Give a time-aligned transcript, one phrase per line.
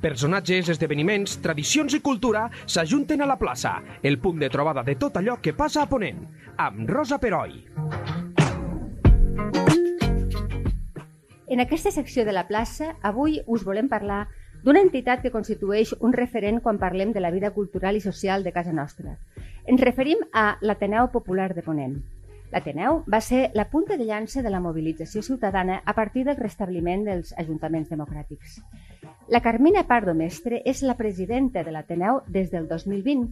[0.00, 5.18] Personatges, esdeveniments, tradicions i cultura s'ajunten a la plaça, el punt de trobada de tot
[5.20, 6.22] allò que passa a Ponent,
[6.56, 7.58] amb Rosa Peroi.
[11.50, 14.22] En aquesta secció de la plaça, avui us volem parlar
[14.64, 18.54] d'una entitat que constitueix un referent quan parlem de la vida cultural i social de
[18.56, 19.18] casa nostra.
[19.66, 22.00] Ens referim a l'Ateneu Popular de Ponent.
[22.50, 27.04] L'Ateneu va ser la punta de llança de la mobilització ciutadana a partir del restabliment
[27.06, 28.58] dels ajuntaments democràtics.
[29.30, 33.28] La Carmina Pardo Mestre és la presidenta de l'Ateneu des del 2020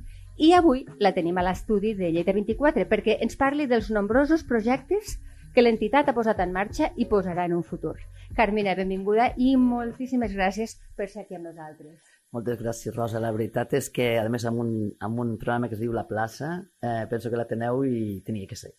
[0.46, 5.16] i avui la tenim a l'estudi de Lleida 24 perquè ens parli dels nombrosos projectes
[5.54, 7.96] que l'entitat ha posat en marxa i posarà en un futur.
[8.38, 11.98] Carmina, benvinguda i moltíssimes gràcies per ser aquí amb nosaltres.
[12.30, 13.18] Moltes gràcies, Rosa.
[13.24, 16.06] La veritat és que, a més, amb un, amb un programa que es diu La
[16.06, 16.52] Plaça,
[16.84, 18.76] eh, penso que l'Ateneu i tenia que ser.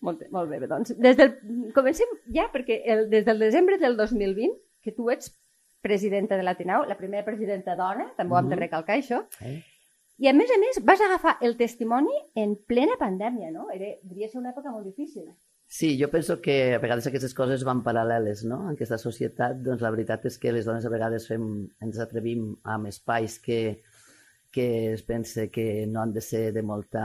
[0.00, 1.34] Molt, molt bé, doncs des del,
[1.76, 5.34] comencem ja, perquè el, des del desembre del 2020, que tu ets
[5.82, 8.60] presidenta de l'Ateneu, la primera presidenta dona, també ho hem de Mhm.
[8.62, 9.62] recalcar això, Eh?
[10.18, 13.68] i a més a més vas agafar el testimoni en plena pandèmia, no?
[13.72, 15.24] Era, devia ser una època molt difícil.
[15.66, 18.56] Sí, jo penso que a vegades aquestes coses van paral·leles, no?
[18.68, 22.56] En aquesta societat, doncs la veritat és que les dones a vegades fem, ens atrevim
[22.64, 23.82] amb espais que,
[24.50, 27.04] que es pensa que no han de ser de, molta,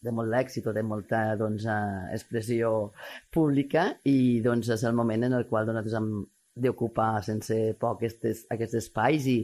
[0.00, 2.92] de molt èxit o de molta doncs, eh, expressió
[3.32, 6.12] pública i doncs és el moment en el qual nosaltres hem
[6.60, 9.38] d'ocupar sense por aquests, aquests espais i,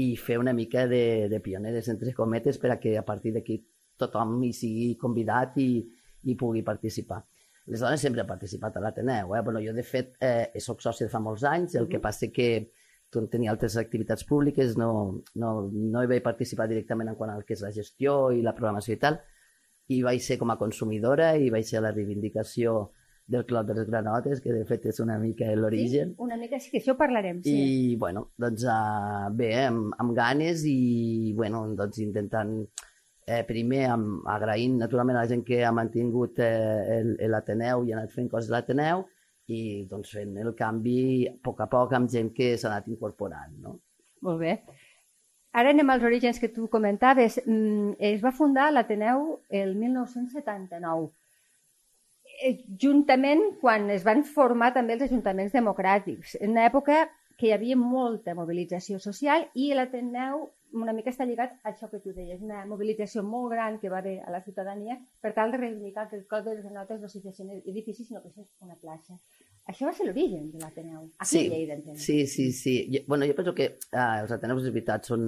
[0.00, 3.60] i fer una mica de, de pioneres, entre cometes, per a que a partir d'aquí
[4.00, 5.70] tothom hi sigui convidat i,
[6.24, 7.20] i pugui participar.
[7.70, 9.36] Les dones sempre han participat a l'Ateneu.
[9.36, 9.42] Eh?
[9.44, 12.48] Bueno, jo, de fet, eh, soc sòcia de fa molts anys, el que passa que
[13.32, 14.88] tenia altres activitats públiques, no,
[15.36, 18.54] no, no hi vaig participar directament en quant al que és la gestió i la
[18.56, 19.20] programació i tal,
[19.92, 22.92] i vaig ser com a consumidora i vaig ser a la reivindicació
[23.32, 26.10] del Clot de les Granotes, que de fet és una mica l'origen.
[26.14, 26.22] Sí?
[26.24, 27.52] Una mica, sí, que això parlarem, sí.
[27.52, 32.56] I, bueno, doncs uh, bé, amb, amb ganes i, bueno, doncs intentant
[33.26, 37.92] eh, primer amb, agraint naturalment a la gent que ha mantingut eh, el- l'Ateneu i
[37.92, 39.04] ha anat fent coses a l'Ateneu
[39.50, 43.56] i doncs fent el canvi a poc a poc amb gent que s'ha anat incorporant,
[43.64, 43.78] no?
[44.22, 44.58] Molt bé.
[45.52, 47.40] Ara anem als orígens que tu comentaves.
[47.44, 51.10] Mm, es va fundar l'Ateneu el 1979,
[52.40, 52.54] eh,
[52.84, 57.04] juntament quan es van formar també els ajuntaments democràtics, en una època
[57.36, 62.00] que hi havia molta mobilització social i l'Ateneu una mica està lligat a això que
[62.02, 65.60] tu deies, una mobilització molt gran que va haver a la ciutadania per tal de
[65.60, 68.76] reivindicar que el cos de les notes no sigui un edifici, sinó que és una
[68.76, 69.18] plaça.
[69.70, 71.98] Això va ser l'origen de l'Ateneu, aquí Sí, a Lleida, entenc.
[72.02, 72.72] Sí, sí, sí.
[72.90, 75.22] Jo, bueno, jo penso que eh, els Ateneus, és veritat, són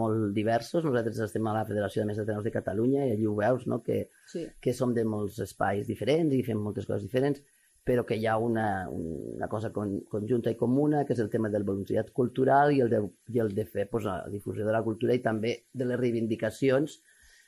[0.00, 0.82] molt diversos.
[0.84, 3.78] Nosaltres estem a la Federació de Més Ateneus de Catalunya i allí ho veus, no?,
[3.86, 4.42] que, sí.
[4.60, 7.44] que som de molts espais diferents i fem moltes coses diferents,
[7.86, 11.52] però que hi ha una, una cosa con, conjunta i comuna, que és el tema
[11.52, 12.98] del voluntariat cultural i el de,
[13.30, 16.96] i el de fer pues, la difusió de la cultura i també de les reivindicacions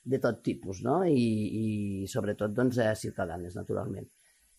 [0.09, 1.01] de tot tipus, no?
[1.03, 1.25] I,
[1.63, 4.07] i sobretot doncs, eh, ciutadanes, naturalment.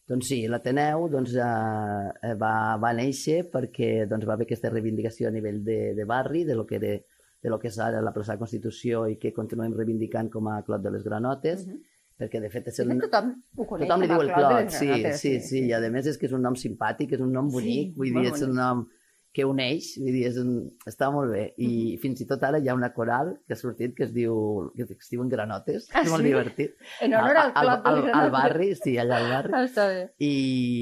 [0.10, 5.32] Doncs sí, l'Ateneu doncs, eh, va, va néixer perquè doncs, va haver aquesta reivindicació a
[5.32, 6.98] nivell de, de barri, de lo que era
[7.40, 10.58] de lo que és ara la plaça de Constitució i que continuem reivindicant com a
[10.68, 11.80] Clot de les Granotes, Mhm.
[12.20, 14.56] Perquè de fet és De el, fet, tothom ho coneix Tothom li diu el Clot
[14.60, 17.32] de sí, sí, sí, i a més és que és un nom simpàtic, és un
[17.34, 18.88] nom Sí, bonic, vull molt dir, és un nom
[19.32, 20.48] que uneix, vull dir, és un...
[20.90, 21.44] està molt bé.
[21.62, 22.00] I Mhm.
[22.02, 24.88] fins i tot ara hi ha una coral que ha sortit que es diu, que
[24.98, 26.28] es diuen Granotes, Ah, és molt sí?
[26.32, 26.74] divertit.
[27.06, 28.32] En honor al al, Clot de al, al Granotes.
[28.32, 29.54] barri, sí, allà al barri.
[29.54, 30.02] Ah, està bé.
[30.18, 30.34] I,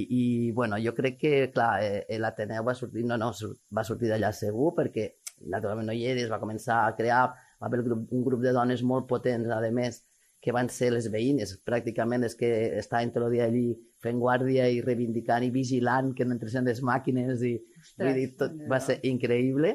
[0.10, 3.34] i bueno, jo crec que, clar, eh, l'Ateneu va sortir, no, no,
[3.78, 5.10] va sortir d'allà segur, perquè
[5.52, 7.28] naturalment no hi era, es va començar a crear,
[7.62, 10.02] va haver grup, un grup de dones molt potents, a més,
[10.42, 13.72] que van ser les veïnes, pràcticament les que estaven tot el dia allí
[14.04, 17.56] fent guàrdia i reivindicant i vigilant que no entressin les màquines i
[17.98, 19.74] vull dir, tot va ser increïble.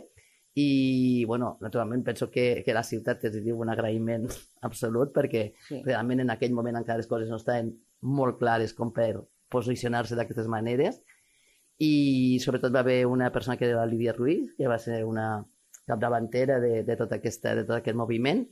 [0.55, 4.27] I, bueno, naturalment penso que, que la ciutat es diu un agraïment
[4.69, 5.81] absolut perquè Sí.
[5.87, 9.15] realment en aquell moment encara les coses no estaven molt clares com per
[9.49, 11.01] posicionar-se d'aquestes maneres.
[11.83, 15.45] I sobretot va haver una persona que era la Lídia Ruiz, que va ser una
[15.87, 18.45] capdavantera de, de, tot aquesta, de tot aquest moviment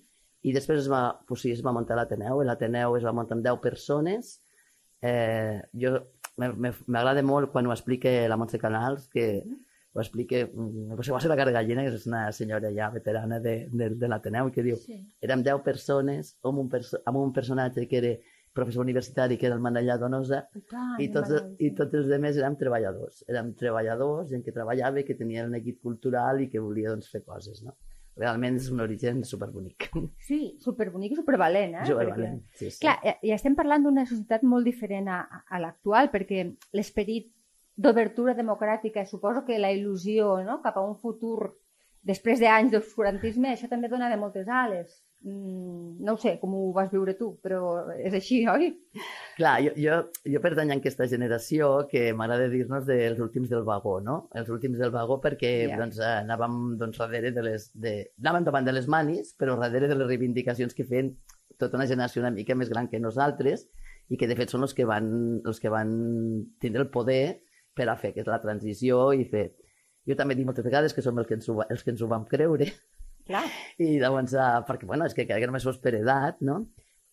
[0.43, 3.37] i després es va, pues sí, es va muntar l'Ateneu, i l'Ateneu es va muntar
[3.37, 4.41] amb 10 persones.
[5.03, 5.93] Eh, jo
[6.37, 9.43] me- me- m'agrada molt quan ho explica la Montse Canals, que
[9.93, 13.69] ho explica, mm, pues, va ser la Gargallina, que és una senyora ja veterana de,
[13.73, 15.01] de, de l'Ateneu, i que diu, Sí.
[15.21, 18.13] érem 10 persones amb un, perso amb un personatge que era
[18.53, 22.57] professor universitari, que era el Manellà Donosa, Ah, i tots, i tots els altres érem
[22.57, 23.25] treballadors.
[23.29, 27.09] Érem treballadors, gent que treballava, i que tenia un equip cultural i que volia doncs,
[27.11, 27.77] fer coses, no?
[28.17, 29.89] Realment és un origen superbonic.
[30.29, 31.85] Sí, superbonic i supervalent, eh?
[31.89, 32.81] Supervalent, sí, sí.
[32.83, 37.31] Clar, ja- ja estem parlant d'una societat molt diferent a, a- l'actual, perquè l'esperit
[37.77, 40.61] d'obertura democràtica, suposo que la il·lusió no?
[40.63, 41.55] cap a un futur
[42.03, 44.99] després d'anys d'obscurantisme, això també donava moltes ales.
[45.23, 47.59] Mm, no ho sé com ho vas viure tu, però
[47.93, 48.71] és així, oi?
[49.37, 49.99] Clar, jo, jo,
[50.33, 54.15] jo pertany a aquesta generació que m'agrada dir-nos dels últims del vagó, no?
[54.33, 55.77] Els últims del vagó perquè Ja.
[55.83, 57.69] doncs, eh, anàvem doncs, darrere de les...
[57.75, 57.93] De...
[58.25, 61.13] Anàvem davant de les manis, però darrere de les reivindicacions que feien
[61.61, 63.67] tota una generació una mica més gran que nosaltres
[64.09, 65.11] i que de fet són els que van,
[65.45, 65.91] els que van
[66.65, 67.43] tindre el poder
[67.77, 69.51] per a fer que és la transició i fer...
[70.09, 72.09] Jo també dic moltes vegades que som els que ens ho, els que ens ho
[72.09, 72.71] vam creure
[73.31, 73.45] Clar.
[73.79, 76.65] i llavors, uh, perquè, bueno, és que cada només fos per edat, no?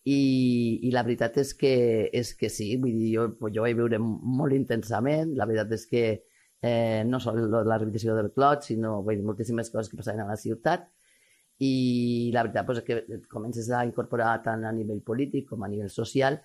[0.08, 1.72] I, I la veritat és que,
[2.16, 6.04] és que sí, vull dir, jo, jo vaig viure molt intensament, la veritat és que
[6.62, 10.30] eh, no sol la reivindicació del clot, sinó vull dir, moltíssimes coses que passaven a
[10.30, 10.88] la ciutat,
[11.62, 15.70] i la veritat pues, és que comences a incorporar tant a nivell polític com a
[15.70, 16.38] nivell social,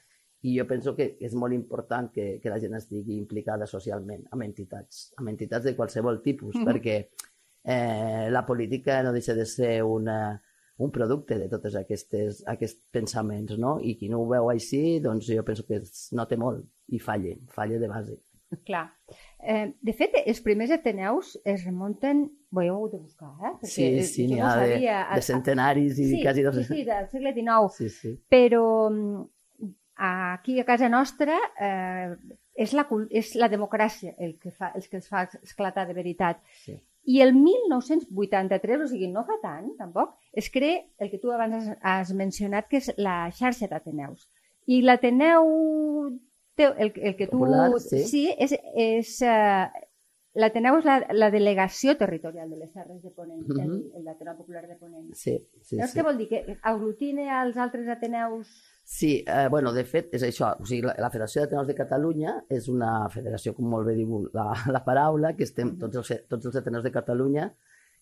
[0.44, 4.44] i jo penso que és molt important que, que la gent estigui implicada socialment amb
[4.44, 6.66] entitats, amb entitats de qualsevol tipus, Mhm.
[6.68, 6.98] perquè
[7.64, 10.42] eh, la política no deixa de ser una,
[10.78, 13.78] un producte de tots aquests pensaments, no?
[13.82, 17.36] I qui no ho veu així, doncs jo penso que es nota molt i falla,
[17.56, 18.20] falla de base.
[18.68, 18.84] Clar.
[19.42, 22.28] Eh, de fet, els primers Ateneus es remunten...
[22.54, 23.54] Bé, ho heu de buscar, eh?
[23.64, 24.98] Perquè Sí, sí, n'hi no ha de, sabia.
[25.16, 26.60] de centenaris i sí, quasi dos...
[26.60, 27.74] Sí, sí, del segle XIX.
[27.74, 28.12] sí, sí.
[28.30, 29.24] Però mm,
[30.06, 32.14] aquí a casa nostra eh,
[32.54, 36.44] és, la, és la democràcia el que, fa, el que els fa esclatar de veritat.
[36.66, 36.78] sí.
[37.04, 41.74] I el 1983, o sigui, no fa tant, tampoc, es crea el que tu abans
[41.82, 44.30] has, mencionat, que és la xarxa d'Ateneus.
[44.72, 45.50] I l'Ateneu,
[46.56, 47.42] el, el que tu...
[47.42, 48.06] Popular, sí.
[48.08, 49.68] sí és, és uh,
[50.40, 54.64] l'Ateneu és la, la delegació territorial de les Serres de Ponent, el, el l'Ateneu Popular
[54.70, 55.10] de Ponent.
[55.12, 56.00] Sí, sí, Llavors, sí.
[56.00, 56.30] què vol dir?
[56.32, 58.54] Que aglutina els altres Ateneus...
[58.86, 60.50] Sí, eh, bueno, de fet, és això.
[60.60, 64.26] O sigui, la, la Federació d'Ateneus de Catalunya és una federació, com molt bé diu
[64.36, 67.48] la, la paraula, que estem tots els, tots els Ateneus de Catalunya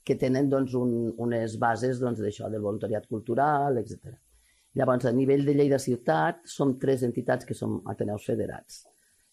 [0.04, 4.16] que tenen doncs, un, unes bases doncs, d'això, del voluntariat cultural, etc.
[4.74, 8.82] Llavors, a nivell de Lleida Ciutat, som tres entitats que som Ateneus federats.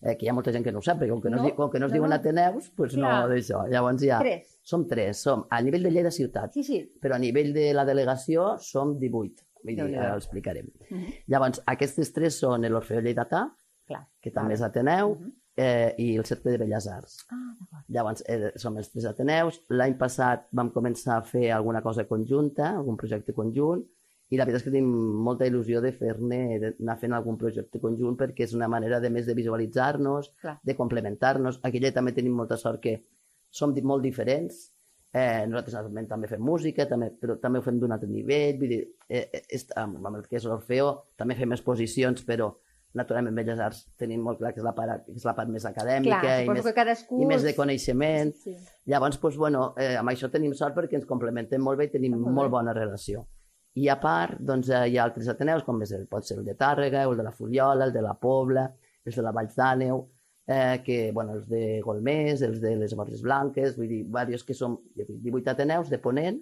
[0.03, 1.49] Eh, que hi ha molta gent que no ho sap, perquè com que no, No,
[1.49, 2.19] es, com que no es no, diuen no.
[2.21, 3.29] Ateneus, doncs no Clar.
[3.33, 3.65] d'això.
[3.73, 4.21] Llavors ja...
[4.23, 4.55] Tres.
[4.69, 6.83] Som tres, som a nivell de Lleida Ciutat, Sí, sí.
[7.01, 9.48] però a nivell de la delegació som 18.
[9.65, 10.69] Vull dir, ara ho explicarem.
[10.91, 11.13] Mhm.
[11.27, 13.55] Llavors, aquestes tres són l'Orfeó Lleidatà,
[13.87, 14.07] Clar.
[14.21, 14.63] que també és.
[14.63, 15.33] Ateneu, Mhm.
[15.57, 17.27] eh, i el Cercle de Belles Arts.
[17.31, 17.85] Ah.
[17.89, 19.65] Llavors, eh, som els tres Ateneus.
[19.69, 23.85] L'any passat vam començar a fer alguna cosa conjunta, algun projecte conjunt,
[24.31, 24.91] i la veritat és que tenim
[25.25, 29.27] molta il·lusió de fer-ne, d'anar fent algun projecte conjunt, perquè és una manera, de més,
[29.27, 30.33] de visualitzar-nos,
[30.63, 31.61] de complementar-nos.
[31.63, 33.05] Aquí allà també tenim molta sort que
[33.51, 34.73] som molt diferents.
[35.15, 38.59] Eh, nosaltres normalment també fem música, també, però també ho fem d'un altre nivell.
[38.61, 42.51] Vull dir, eh, eh, est- amb, amb el que és l'Orfeo també fem exposicions, però
[42.95, 45.49] naturalment en Belles Arts tenim molt clar que és la part, que és la part
[45.49, 47.23] més acadèmica Clar, i, més, cadascú...
[47.23, 48.35] i més de coneixement.
[48.35, 48.55] Sí.
[48.87, 52.15] Llavors, doncs, bueno, eh, amb això tenim sort perquè ens complementem molt bé i tenim
[52.15, 52.57] Ah, molt molt, bé.
[52.59, 53.27] bona relació.
[53.75, 56.45] I a part, doncs, eh, hi ha altres ateneus, com és el, pot ser el
[56.45, 58.67] de Tàrrega, el de la Fuliola, el de la Pobla,
[59.05, 60.07] els de la Valls d'Àneu,
[60.49, 64.55] eh, que, bueno, els de Golmés, els de les Borges Blanques, vull dir, diversos que
[64.57, 66.41] som jo dic, 18 ateneus de Ponent,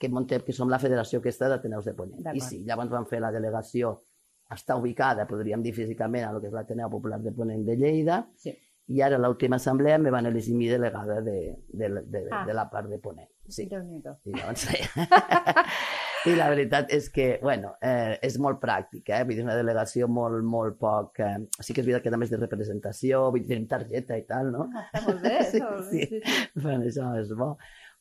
[0.00, 2.24] que montem, que som la federació aquesta d'Ateneus de Ponent.
[2.34, 3.94] I sí, llavors vam fer la delegació,
[4.50, 8.24] està ubicada, podríem dir físicament, a lo que és l'Ateneu Popular de Ponent de Lleida,
[8.36, 8.52] Sí.
[8.88, 12.44] i ara l'última assemblea me van elegir mi delegada de, de, de, de, Ah.
[12.46, 13.28] de la part de Ponent.
[13.48, 13.66] Sí.
[13.70, 14.18] Déu-n'hi-do.
[14.24, 14.66] I, llavors,
[16.26, 19.24] I la veritat és que, bueno, eh, és molt pràctica, eh?
[19.28, 21.18] Vull dir, una delegació molt, molt poc...
[21.20, 24.24] Eh, sí que és veritat que també és de representació, vull dir, tenim targeta i
[24.28, 24.68] tal, no?
[24.72, 25.82] Ah, està molt bé, Sí, bé.
[25.90, 26.06] sí.
[26.08, 26.46] Sí, sí.
[26.62, 27.50] Bueno, això és bo.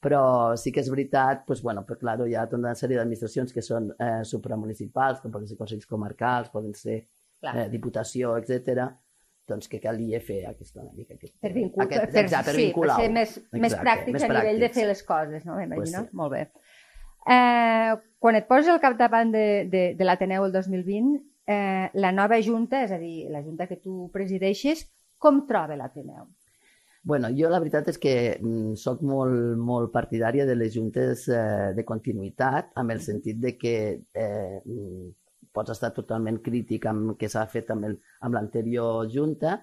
[0.03, 0.21] Però
[0.59, 3.61] sí que és veritat, pues, bueno, pues, claro, hi ha tota una sèrie d'administracions que
[3.63, 6.97] són eh, supramunicipals, com poden ser consells comarcals, poden ser
[7.43, 7.53] Clar.
[7.55, 8.87] eh, diputació, etc.
[9.47, 11.15] doncs que calia fer aquesta una mica.
[11.19, 11.83] Aquest, Per, vincul...
[11.83, 14.59] aquest, per, exacte, per sí, vincular per ser més, més Exacte, pràctics més a nivell
[14.59, 14.79] de pràctics.
[14.79, 15.55] fer les coses, no?
[15.59, 16.03] M'imagino.
[16.03, 16.17] Pues sí.
[16.19, 16.43] Molt bé.
[17.23, 21.17] Eh, quan et poses al capdavant de, de, de l'Ateneu el 2020,
[21.51, 24.85] eh, la nova junta, és a dir, la junta que tu presideixes,
[25.19, 26.29] com troba l'Ateneu?
[27.03, 31.73] Bueno, jo la veritat és que mm, sóc molt, molt partidària de les juntes eh,
[31.75, 35.11] de continuïtat, amb el sentit de que eh, mm,
[35.51, 39.57] pots estar totalment crític amb que s'ha fet amb l'anterior junta,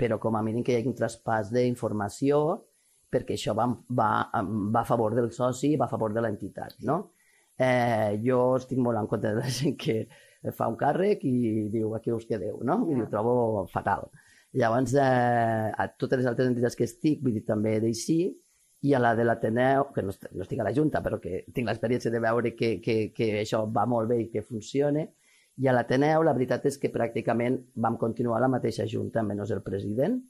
[0.00, 2.40] però com a mínim que hi hagi un traspàs d'informació,
[3.12, 3.68] perquè això va,
[4.00, 7.02] va, va a favor del soci i va a favor de l'entitat, no?
[7.58, 10.06] Eh, jo estic molt en contra de la gent que
[10.54, 12.84] fa un càrrec i diu aquí us quedeu, no?
[12.88, 13.02] I Ja.
[13.02, 14.08] ho trobo fatal.
[14.52, 18.20] Llavors, eh, a totes les altres entitats que estic, vull dir, també d'així,
[18.80, 21.66] i a la de l'Ateneu, que no, no estic a la Junta, però que tinc
[21.66, 25.02] l'experiència de veure que, que, que això va molt bé i que funciona,
[25.58, 29.62] i a l'Ateneu la veritat és que pràcticament vam continuar la mateixa Junta, menys el
[29.66, 30.20] president,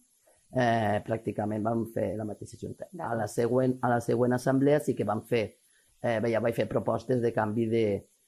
[0.57, 2.89] eh, pràcticament vam fer la mateixa junta.
[2.99, 5.59] A la següent, a la següent assemblea sí que vam fer,
[6.03, 7.85] eh, ja vaig fer propostes de canvi de,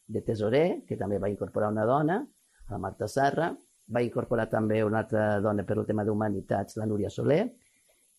[0.07, 2.21] de tesorer, que també va incorporar una dona,
[2.71, 3.51] la Marta Serra,
[3.91, 7.43] va incorporar també una altra dona per el tema d'humanitats, la Núria Soler,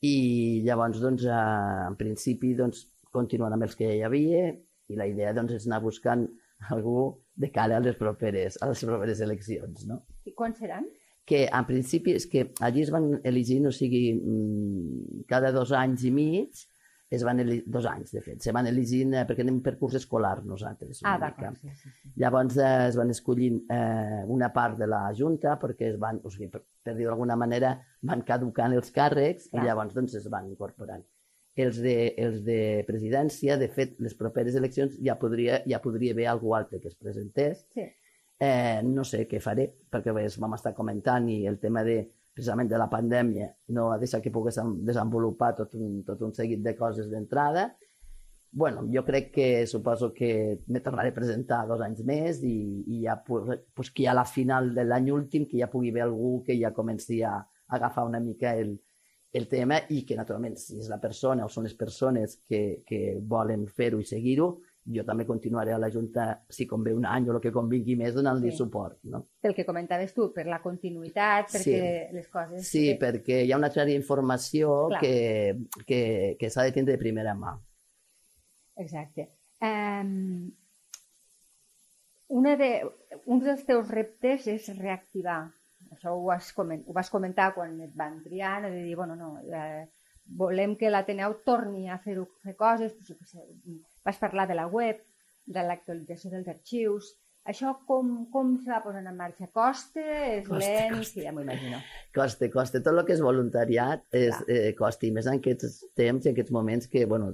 [0.02, 4.48] i llavors, doncs, eh, en principi, doncs, continuant amb els que ja hi havia,
[4.92, 6.26] i la idea doncs, és anar buscant
[6.70, 6.98] algú
[7.36, 9.86] de cara a les properes, a les properes eleccions.
[9.90, 10.02] No?
[10.28, 10.88] I quan seran?
[11.28, 16.06] Que en principi és que allí es van elegir, o sigui, mm, cada dos anys
[16.10, 16.66] i mig,
[17.12, 19.98] es van elegir, dos anys, de fet, se van elegint, eh, perquè anem per curs
[20.00, 21.02] escolar nosaltres.
[21.04, 22.12] Ah, d'acord, sí, sí, sí.
[22.24, 26.32] Llavors eh, es van escollint eh, una part de la Junta perquè es van, o
[26.32, 27.74] sigui, per, per dir d'alguna manera,
[28.08, 29.60] van caducant els càrrecs Clar.
[29.60, 31.04] i llavors doncs, es van incorporant.
[31.60, 36.30] Els de, els de presidència, de fet, les properes eleccions ja podria, ja podria haver
[36.32, 37.66] algú altre que es presentés.
[37.76, 37.90] Sí.
[38.42, 42.00] Eh, no sé què faré, perquè pues, vam estar comentant i el tema de
[42.42, 46.64] precisament de la pandèmia no ha deixat que pogués desenvolupar tot un, tot un seguit
[46.66, 47.76] de coses d'entrada.
[48.54, 53.04] bueno, jo crec que suposo que me tornaré a presentar dos anys més i, i
[53.06, 56.58] ja pues, que a la final de l'any últim que ja pugui haver algú que
[56.60, 57.38] ja comenci a
[57.70, 58.74] agafar una mica el,
[59.32, 63.22] el tema i que naturalment si és la persona o són les persones que, que
[63.22, 64.50] volen fer-ho i seguir-ho,
[64.90, 68.16] jo també continuaré a la Junta, si convé un any o el que convingui més,
[68.16, 68.58] donant-li sí.
[68.58, 68.98] suport.
[69.14, 69.24] No?
[69.42, 72.16] Pel que comentaves tu, per la continuïtat, perquè sí.
[72.18, 72.66] les coses...
[72.66, 72.98] Sí, que...
[73.04, 75.14] perquè hi ha una sèrie d'informació que,
[75.86, 76.02] que,
[76.40, 77.54] que s'ha de tindre de primera mà.
[78.82, 79.30] Exacte.
[79.62, 80.50] Um,
[82.42, 82.74] una de,
[83.28, 85.44] un dels teus reptes és reactivar.
[85.92, 89.34] Això ho, has coment, ho vas comentar quan et van triar, de dir, bueno, no,
[89.44, 89.90] eh,
[90.40, 93.36] volem que l'Ateneu torni a fer, fer coses, pues,
[94.06, 95.02] Vas parlar de la web,
[95.46, 97.12] de l'actualització dels arxius.
[97.52, 99.48] Això com, com se va posant en marxa?
[99.50, 100.02] Costa?
[100.38, 100.98] És costa, lent?
[101.00, 101.14] Costa.
[101.16, 101.80] Sí, ja m'ho imagino.
[102.14, 102.82] Costa, costa.
[102.86, 105.08] Tot el que és voluntariat és, eh, costa.
[105.08, 107.34] I més en aquests temps i en aquests moments que, bueno,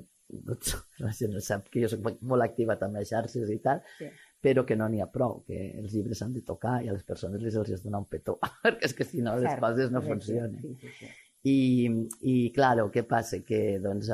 [1.03, 4.09] la gent sap que jo soc molt activa també a xarxes i tal, sí.
[4.43, 7.05] però que no n'hi ha prou, que els llibres s'han de tocar i a les
[7.07, 9.63] persones les els has de donar un petó, perquè és que si no les Cert.
[9.63, 10.59] coses no sí, funcionen.
[10.61, 11.13] Sí, sí, sí.
[11.47, 11.89] I,
[12.31, 13.41] i claro, què passa?
[13.45, 14.09] Que doncs,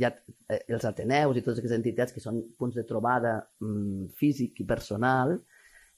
[0.00, 0.12] ja,
[0.48, 4.68] eh, els Ateneus i totes aquestes entitats que són punts de trobada mm, físic i
[4.68, 5.36] personal,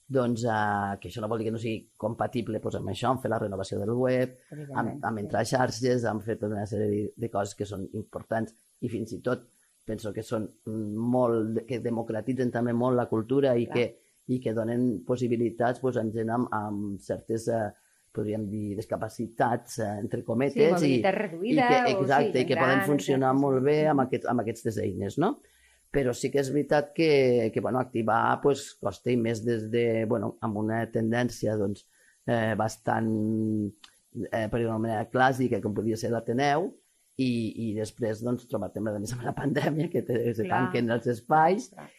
[0.09, 3.21] doncs, uh, que això no vol dir que no sigui compatible doncs, amb això, amb
[3.21, 4.35] fer la renovació del web,
[4.73, 7.85] amb, amb entrar a xarxes, amb fer tota una sèrie de, de coses que són
[7.93, 9.45] importants i fins i tot
[9.89, 13.85] penso que són molt, que democratitzen també molt la cultura i, que,
[14.29, 17.69] i que donen possibilitats doncs, en gent amb, amb certes uh,
[18.15, 22.47] podríem dir, discapacitats, eh, entre cometes, sí, i, reduïda, i que, exacte, o, sí, i
[22.47, 23.43] que gran, poden funcionar exacte.
[23.45, 25.35] molt bé amb, aquest, amb aquestes eines, no?
[25.89, 27.11] Però sí que és veritat que,
[27.53, 31.87] que bueno, activar pues, costa i més des de, bueno, amb una tendència doncs,
[32.29, 33.09] eh, bastant,
[34.29, 36.69] eh, per dir-ho manera, clàssica, com podia ser l'Ateneu,
[37.19, 37.31] i,
[37.65, 41.89] i després doncs, trobar-te amb la pandèmia, que te, se tanquen els espais, Clar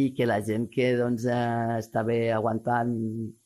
[0.00, 2.92] i que la gent que doncs, eh, està bé aguantant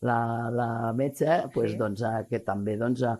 [0.06, 0.18] la,
[0.54, 1.80] la metge, pues, sí.
[1.80, 3.16] doncs, eh, que també doncs, eh,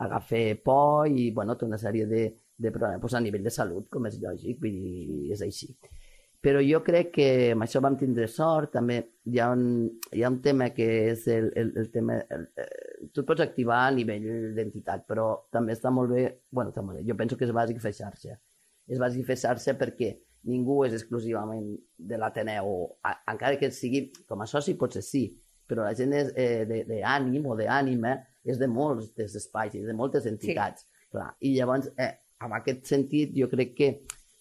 [0.00, 2.22] agafa por i bueno, té una sèrie de,
[2.56, 5.74] de problemes pues, a nivell de salut, com és lògic, vull dir, és així.
[6.40, 8.96] Però jo crec que amb això vam tindre sort, també
[9.28, 9.64] hi ha un,
[10.16, 12.16] hi ha un tema que és el, el, el tema...
[12.32, 14.24] El, el, tu et pots activar a nivell
[14.56, 16.24] d'entitat, però també està molt bé...
[16.48, 17.04] bueno, està molt bé.
[17.08, 18.38] Jo penso que és bàsic fer xarxa.
[18.88, 20.14] És bàsic fer xarxa perquè
[20.48, 22.72] ningú és exclusivament de l'Ateneu,
[23.28, 25.26] encara que sigui com a soci potser sí,
[25.68, 29.94] però la gent és eh, d'ànim o d'ànima és de molts dels espais i de
[29.94, 30.86] moltes entitats.
[30.86, 30.96] Sí.
[31.10, 31.28] Clar.
[31.42, 32.12] I llavors, eh,
[32.46, 33.88] en aquest sentit, jo crec que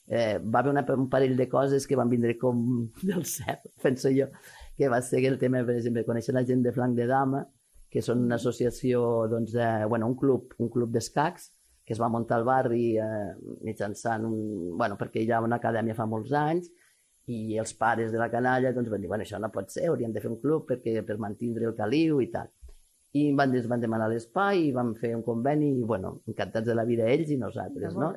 [0.10, 2.63] eh, va haver una, un parell de coses que van vindre com
[3.10, 4.29] del cel, penso jo,
[4.77, 7.44] que va ser el tema, per exemple, conèixer la gent de Flanc de Dama,
[7.89, 11.50] que són una associació, doncs, de, bueno, un club, un club d'escacs,
[11.89, 13.31] que es va muntar al barri eh,
[13.65, 14.36] mitjançant un...
[14.77, 16.67] Bueno, perquè hi ha una acadèmia fa molts anys
[17.34, 20.13] i els pares de la canalla doncs, van dir, bueno, això no pot ser, hauríem
[20.13, 22.51] de fer un club perquè, per mantindre el caliu i tal.
[23.17, 26.77] I van, ens van demanar l'espai i vam fer un conveni i, bueno, encantats de
[26.77, 28.12] la vida ells i nosaltres, no?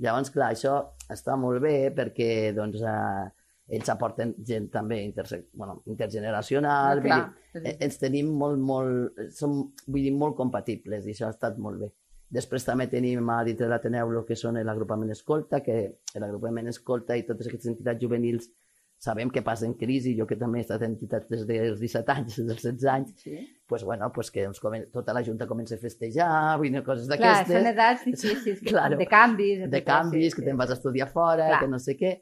[0.00, 0.78] Llavors, clar, això
[1.12, 3.28] està molt bé perquè, doncs, eh,
[3.76, 9.60] ells aporten gent també interse bueno, intergeneracional, ah, vull dir, ens tenim molt, molt, som,
[9.84, 11.92] vull dir, molt compatibles i això ha estat molt bé.
[12.28, 15.78] Després també tenim a dintre de l'Ateneu el que són l'agrupament Escolta, que
[16.20, 18.50] l'agrupament Escolta i totes aquestes entitats juvenils
[18.98, 22.38] sabem que passen crisi, jo que també he estat en entitats des dels 17 anys,
[22.40, 23.36] des dels 16 anys, sí.
[23.70, 24.60] pues, bueno, pues que doncs,
[24.92, 27.46] tota la Junta comença a festejar, vull dir, coses d'aquestes.
[27.46, 29.68] Clar, són edats difícils, claro, de canvis.
[29.70, 31.60] De canvis, sí, que te'n vas a estudiar fora, Clar.
[31.62, 32.16] que no sé què.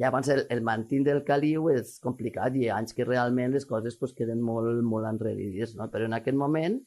[0.00, 4.16] Llavors, el, el mantint del caliu és complicat i anys que realment les coses pues,
[4.16, 5.90] queden molt, molt enrerides, no?
[5.92, 6.80] Però en aquest moment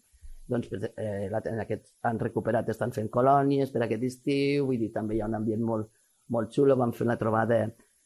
[0.47, 4.91] doncs, eh, la, en aquest, han recuperat, estan fent colònies per aquest estiu, vull dir,
[4.93, 5.89] també hi ha un ambient molt,
[6.33, 7.63] molt xulo, vam fer una trobada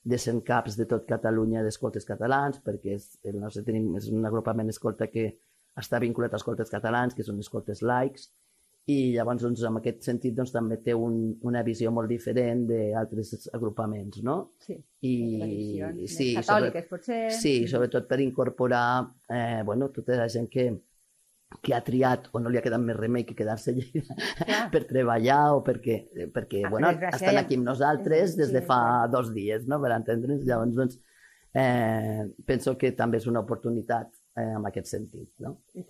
[0.10, 4.25] de 100 caps de tot Catalunya d'escoltes catalans, perquè és, el nostre tenim, és un
[4.25, 5.29] agrupament escolta que
[5.79, 8.29] està vinculat a escoltes catalans, que són escoltes laics,
[8.89, 13.50] i llavors doncs, en aquest sentit doncs, també té un, una visió molt diferent d'altres
[13.53, 14.38] agrupaments, no?
[14.65, 15.13] Sí, I,
[16.10, 17.19] sí, catòliques, sobre, potser.
[17.36, 18.88] Sí, sobretot per incorporar
[19.29, 20.72] eh, bueno, tota la gent que,
[21.62, 25.41] que ha triat o no li ha quedat més remei que quedar-se allà per treballar
[25.58, 25.98] o perquè,
[26.34, 29.82] perquè ah, bueno, estan aquí amb nosaltres des de fa dos dies, no?
[29.82, 30.46] per entendre'ns.
[30.46, 31.00] Llavors, doncs,
[31.58, 35.32] eh, penso que també és una oportunitat eh, en aquest sentit.
[35.44, 35.56] No?
[35.74, 35.86] I,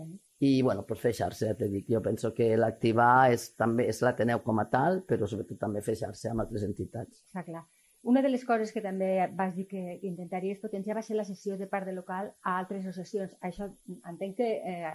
[0.47, 1.89] I bueno, pues fer xarxa, te dic.
[1.91, 5.97] Jo penso que l'activar és, també és l'Ateneu com a tal, però sobretot també fer
[5.99, 7.25] xarxa amb altres entitats.
[7.29, 7.65] Està clar.
[8.01, 11.25] Una de les coses que també vas dir que, que intentaries potenciar va ser la
[11.27, 13.33] sessió de part de local a altres associacions.
[13.43, 13.67] Això
[14.07, 14.93] entenc que eh,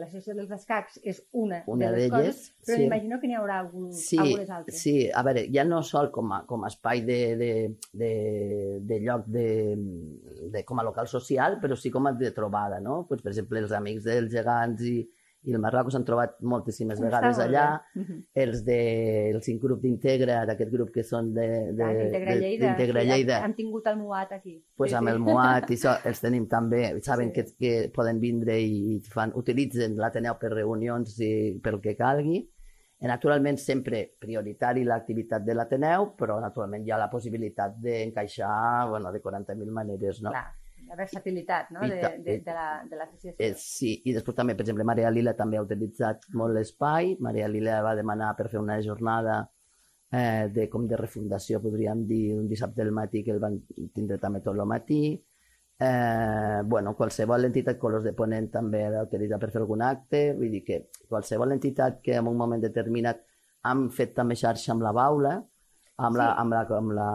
[0.00, 2.86] l'associació dels escacs és una, una de les coses, però sí.
[2.88, 4.80] imagino que n'hi haurà algun, sí, algunes altres.
[4.80, 7.52] Sí, a veure, ja no sol com a, com a espai de, de,
[7.92, 8.12] de,
[8.88, 9.48] de lloc de,
[10.56, 13.02] de, com a local social, però sí com a de trobada, no?
[13.10, 14.96] Pues, per exemple, els amics dels gegants i,
[15.46, 17.66] i el Marroc s'han trobat moltíssimes vegades allà.
[17.94, 18.16] Uh -huh.
[18.44, 18.78] Els de
[19.30, 22.76] el cinc grup d'Integra, d'aquest grup que són de, de, ah, d'Integra Lleida.
[22.76, 23.44] Sí, Lleida.
[23.44, 24.64] Hem tingut el Muat aquí.
[24.76, 25.14] Pues sí, amb sí.
[25.14, 27.34] el Muat i so, els tenim també, saben sí.
[27.34, 32.50] que, que poden vindre i fan, utilitzen l'Ateneu per reunions i pel que calgui.
[32.98, 39.12] I, naturalment, sempre prioritari l'activitat de l'Ateneu, però naturalment hi ha la possibilitat d'encaixar bueno,
[39.12, 40.30] de 40.000 maneres, no?
[40.30, 41.82] Clar la versatilitat no?
[41.82, 43.36] de, de, de, la, de l'associació.
[43.42, 47.16] Eh, sí, i després també, per exemple, Maria Lila també ha utilitzat molt l'espai.
[47.26, 49.40] Maria Lila va demanar per fer una jornada
[50.12, 53.58] eh, de, com de refundació, podríem dir, un dissabte del matí, que el van
[53.94, 55.00] tindre també tot el matí.
[55.78, 60.54] Eh, bueno, qualsevol entitat Colors de Ponent també ha utilitzat per fer algun acte, vull
[60.54, 60.78] dir que
[61.08, 63.20] qualsevol entitat que en un moment determinat
[63.68, 65.36] han fet també xarxa amb la baula,
[65.96, 67.08] amb, la, amb, la, amb, la,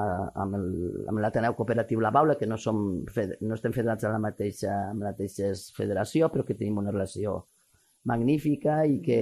[0.44, 4.22] amb, el, amb l'Ateneu Cooperatiu La Baula, que no, som, no estem federats a la
[4.22, 7.38] mateixa, amb la mateixa federació, però que tenim una relació
[8.10, 9.20] magnífica i que,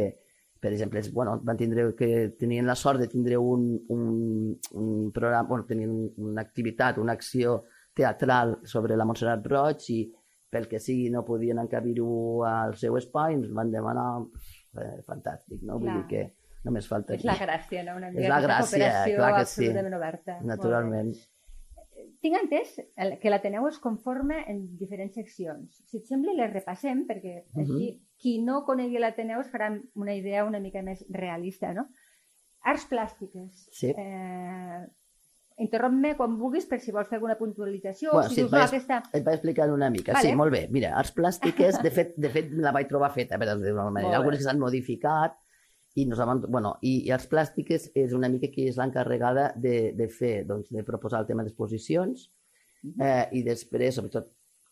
[0.59, 5.47] per exemple, bueno, van tindre, que tenien la sort de tindre un, un, un programa,
[5.49, 7.63] bueno, tenien una activitat, una acció
[7.95, 10.01] teatral sobre la Montserrat Roig i
[10.49, 14.11] pel que sigui no podien encabir-ho al seu espai, ens van demanar,
[14.79, 15.75] eh, fantàstic, no?
[15.75, 15.81] Clar.
[15.83, 16.23] Vull dir que
[16.67, 17.23] només falta aquí.
[17.23, 17.97] És la gràcia, no?
[17.99, 19.69] Una mica és la gràcia, clar que sí.
[19.69, 20.39] oberta.
[20.45, 21.13] Naturalment.
[22.19, 22.75] Tinc entès
[23.21, 25.81] que l'Ateneu es conforma en diferents seccions.
[25.87, 27.97] Si et sembla, les repassem, perquè així, uh -huh.
[28.19, 31.87] qui no conegui l'Ateneu es farà una idea una mica més realista, no?
[32.61, 33.67] Arts plàstiques.
[33.71, 33.93] Sí.
[33.97, 34.87] Eh,
[35.59, 38.13] Interromp-me quan vulguis per si vols fer alguna puntualització.
[38.13, 38.99] Bueno, si sí, dius, et, vaig, aquesta...
[39.11, 40.13] et vaig explicar una mica.
[40.13, 40.29] Vale.
[40.29, 40.61] Sí, molt bé.
[40.71, 44.15] Mira, arts plàstiques, de fet, de fet la vaig trobar feta, per dir-ho manera.
[44.21, 45.35] Algunes que s'han modificat,
[45.95, 49.91] i, nos vam, bueno, i, i Arts Plàstiques és una mica que és l'encarregada de,
[49.97, 52.27] de fer, doncs, de proposar el tema d'exposicions
[53.01, 54.29] eh, i després, sobretot,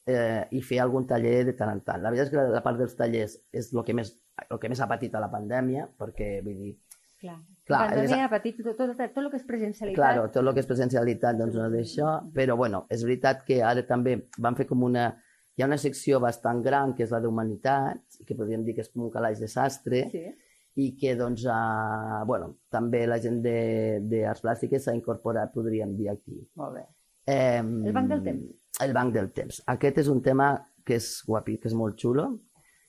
[0.07, 2.03] eh, i fer algun taller de tant en tant.
[2.03, 4.13] La veritat és que la, la part dels tallers és el que més,
[4.47, 6.75] el que més ha patit a la pandèmia, perquè, vull dir,
[7.17, 7.39] Clar.
[7.65, 9.97] Clar, la pandèmia ha patit tot, tot, tot, tot el que és presencialitat.
[9.97, 13.81] Claro, tot el que és presencialitat, doncs no d'això, però bueno, és veritat que ara
[13.89, 15.09] també van fer com una...
[15.57, 18.91] Hi ha una secció bastant gran, que és la d'Humanitats, que podríem dir que és
[18.93, 20.27] com un calaix de sastre, sí
[20.77, 26.37] i que doncs, uh, bueno, també la gent d'arts plàstiques s'ha incorporat, podríem dir, aquí.
[26.61, 26.83] Molt bé.
[27.27, 28.51] Eh, el banc del temps.
[28.85, 29.63] El banc del temps.
[29.73, 30.51] Aquest és un tema
[30.85, 32.27] que és guapi, que és molt xulo,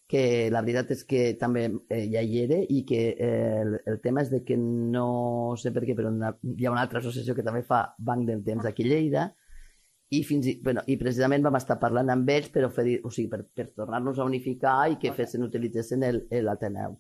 [0.09, 0.20] que
[0.53, 4.22] la veritat és que també eh, ja hi era i que eh, el, el tema
[4.24, 7.44] és de que no sé per què, però una, hi ha una altra associació que
[7.44, 9.27] també fa banc del temps aquí a Lleida
[10.09, 13.29] i, fins i, bueno, i precisament vam estar parlant amb ells per, oferir, o sigui,
[13.33, 15.24] per, per tornar-nos a unificar i que okay.
[15.24, 16.09] fessin, utilitzessin
[16.44, 16.96] l'Ateneu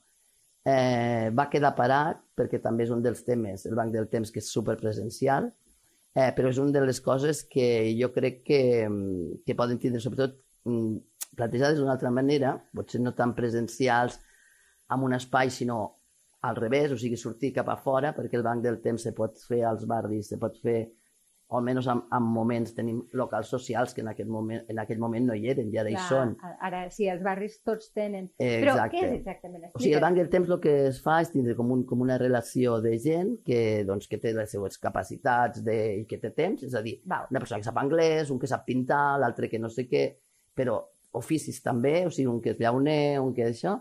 [0.68, 4.42] eh, va quedar parat perquè també és un dels temes, el banc del temps, que
[4.42, 5.48] és superpresencial,
[6.14, 8.62] eh, però és una de les coses que jo crec que,
[9.46, 10.36] que poden tindre, sobretot
[10.68, 10.96] mm,
[11.38, 14.20] plantejades d'una altra manera, potser no tan presencials
[14.94, 15.80] amb un espai, sinó
[16.48, 19.40] al revés, o sigui, sortir cap a fora, perquè el banc del temps se pot
[19.48, 20.80] fer als barris, se pot fer
[21.48, 25.30] o almenys en, en moments tenim locals socials que en aquell moment, en aquell moment
[25.30, 26.34] no hi eren, i ara Clar, hi són.
[26.68, 28.28] Ara sí, els barris tots tenen.
[28.36, 29.62] Eh, Però què és exactament?
[29.64, 29.80] Explica.
[29.80, 32.04] O sigui, el Banc del Temps el que es fa és tindre com, un, com
[32.04, 36.34] una relació de gent que, doncs, que té les seues capacitats de, i que té
[36.36, 37.30] temps, és a dir, Val.
[37.32, 40.04] una persona que sap anglès, un que sap pintar, l'altre que no sé què,
[40.58, 40.82] però
[41.16, 43.78] oficis també, o sigui, un que és llauner, un que és això,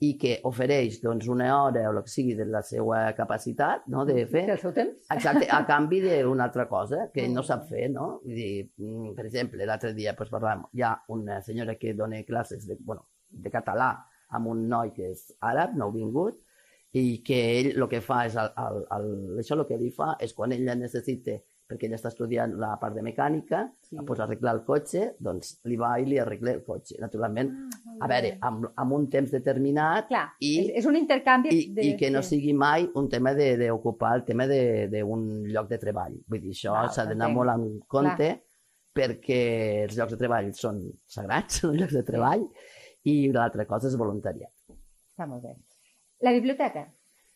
[0.00, 4.06] i que ofereix doncs, una hora o el que sigui de la seva capacitat no,
[4.08, 4.46] de fer...
[4.48, 5.10] Del seu temps.
[5.12, 8.14] Exacte, a canvi d'una altra cosa que ell no sap fer, no?
[8.24, 8.52] Vull dir,
[9.16, 13.04] per exemple, l'altre dia pues, parlàvem, hi ha una senyora que dona classes de, bueno,
[13.28, 13.92] de català
[14.36, 16.40] amb un noi que és àrab, nouvingut,
[16.96, 19.10] i que ell el que fa és, el, el, el,
[19.42, 21.36] això el que li fa és quan ella necessita
[21.70, 23.98] perquè ella està estudiant la part de mecànica, sí.
[24.06, 26.96] pues arreglar el cotxe, doncs li va i li arregla el cotxe.
[26.98, 31.62] Naturalment, ah, a veure, amb, amb un temps determinat Clar, i, és, un intercanvi i,
[31.76, 31.86] de...
[31.86, 36.16] i que no sigui mai un tema d'ocupar el tema d'un lloc de treball.
[36.26, 38.38] Vull dir, això s'ha d'anar molt en compte Clar.
[38.98, 39.42] perquè
[39.86, 42.48] els llocs de treball són sagrats, són llocs de treball,
[43.06, 44.52] i l'altra cosa és voluntariat.
[45.14, 45.54] Està molt bé.
[46.26, 46.88] La biblioteca?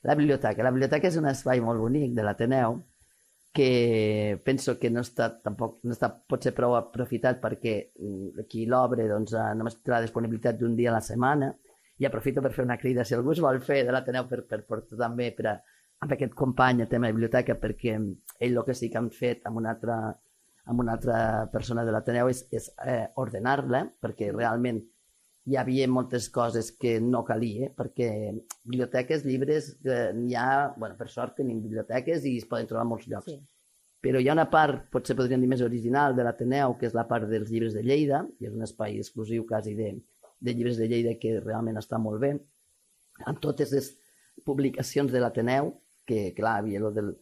[0.05, 0.66] La biblioteca.
[0.66, 2.83] La biblioteca és un espai molt bonic de l'Ateneu,
[3.55, 9.07] que penso que no està, tampoc, no està potser prou aprofitat perquè mm, qui l'obre
[9.07, 11.53] doncs, eh, només té la disponibilitat d'un dia a la setmana.
[12.03, 14.64] I aprofito per fer una crida, si algú es vol fer de l'Ateneu per, per
[14.67, 15.55] portar també per a,
[16.03, 19.47] amb aquest company a tema de biblioteca perquè ell el que sí que han fet
[19.47, 20.01] amb una altra,
[20.67, 21.21] amb una altra
[21.53, 24.83] persona de l'Ateneu és, és eh, ordenar-la perquè realment
[25.45, 28.09] hi havia moltes coses que no calia, perquè
[28.65, 32.91] biblioteques, llibres, eh, n'hi ha, bueno, per sort tenim biblioteques i es poden trobar a
[32.95, 33.29] molts llocs.
[33.29, 33.41] Sí.
[34.05, 37.07] Però hi ha una part, potser podríem dir més original, de l'Ateneu, que és la
[37.09, 39.91] part dels llibres de Lleida, i és un espai exclusiu quasi de,
[40.41, 42.35] de llibres de Lleida que realment està molt bé,
[43.25, 43.93] amb totes les
[44.45, 45.73] publicacions de l'Ateneu,
[46.09, 47.15] que clar, havia el del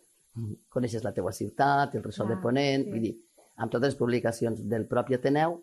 [0.73, 2.95] Coneixes la teua ciutat, el Ressol ah, de Ponent, sí.
[2.95, 3.13] vull dir,
[3.61, 5.59] amb totes les publicacions del propi Ateneu,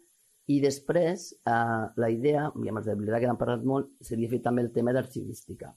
[0.49, 4.29] i després, eh, la idea, i amb els de biblioteca que hem parlat molt, seria
[4.31, 5.73] fer també el tema d'arxivística.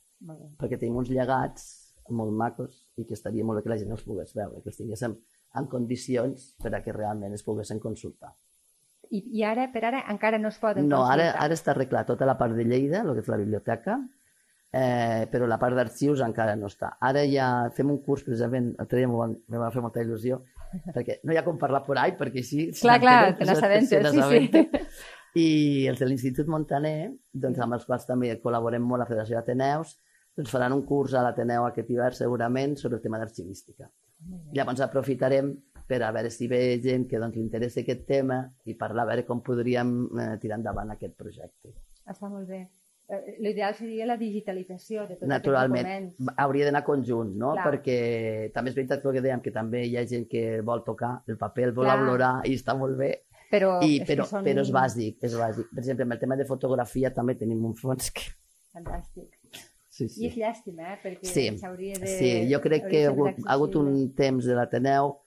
[0.60, 1.66] Perquè tenim uns llegats
[2.10, 4.78] molt macos i que estaria molt bé que la gent els pogués veure, que els
[4.80, 5.18] tinguéssim
[5.60, 8.32] en condicions per a que realment es poguessin consultar.
[9.12, 11.18] I, i ara, per ara, encara no es poden no, consultar?
[11.20, 13.98] No, ara, ara està arreglat tota la part de Lleida, el que és la biblioteca,
[14.72, 16.94] eh, però la part d'arxius encara no està.
[17.10, 20.40] Ara ja fem un curs, precisament, l'altre dia me va fer molta il·lusió,
[20.96, 22.68] perquè no hi ha com parlar por ahí, perquè així...
[22.80, 24.78] Clar, clar, te n'assabentes, sí, sí.
[25.42, 25.48] I
[25.88, 29.96] els de l'Institut Montaner, doncs, amb els quals també col·laborem molt a la Federació d'Ateneus,
[30.36, 33.88] doncs faran un curs a l'Ateneu aquest hivern segurament sobre el tema d'arxivística.
[34.54, 35.50] Llavors aprofitarem
[35.88, 39.10] per a veure si ve gent que doncs, li interessa aquest tema i parlar a
[39.12, 41.74] veure com podríem eh, tirar endavant aquest projecte.
[42.08, 42.64] Està molt bé.
[43.12, 46.38] Eh, l'ideal seria la digitalització de tots Naturalment, aquests documents.
[46.44, 47.52] hauria d'anar conjunt, no?
[47.58, 47.66] Clar.
[47.68, 47.98] Perquè
[48.54, 51.36] també és veritat el que dèiem, que també hi ha gent que vol tocar el
[51.40, 51.98] paper, el vol Clar.
[52.06, 53.12] olorar i està molt bé,
[53.52, 54.46] però, I, és però, són...
[54.48, 55.68] però és bàsic, és bàsic.
[55.74, 58.30] Per exemple, amb el tema de fotografia també tenim un fons que...
[58.72, 59.28] Fantàstic.
[59.92, 60.22] Sí, sí.
[60.22, 61.00] I és llàstima, eh?
[61.02, 61.44] perquè sí.
[61.60, 62.08] s'hauria de...
[62.08, 65.18] Sí, jo crec que ha hagut, ha hagut un temps de l'Ateneu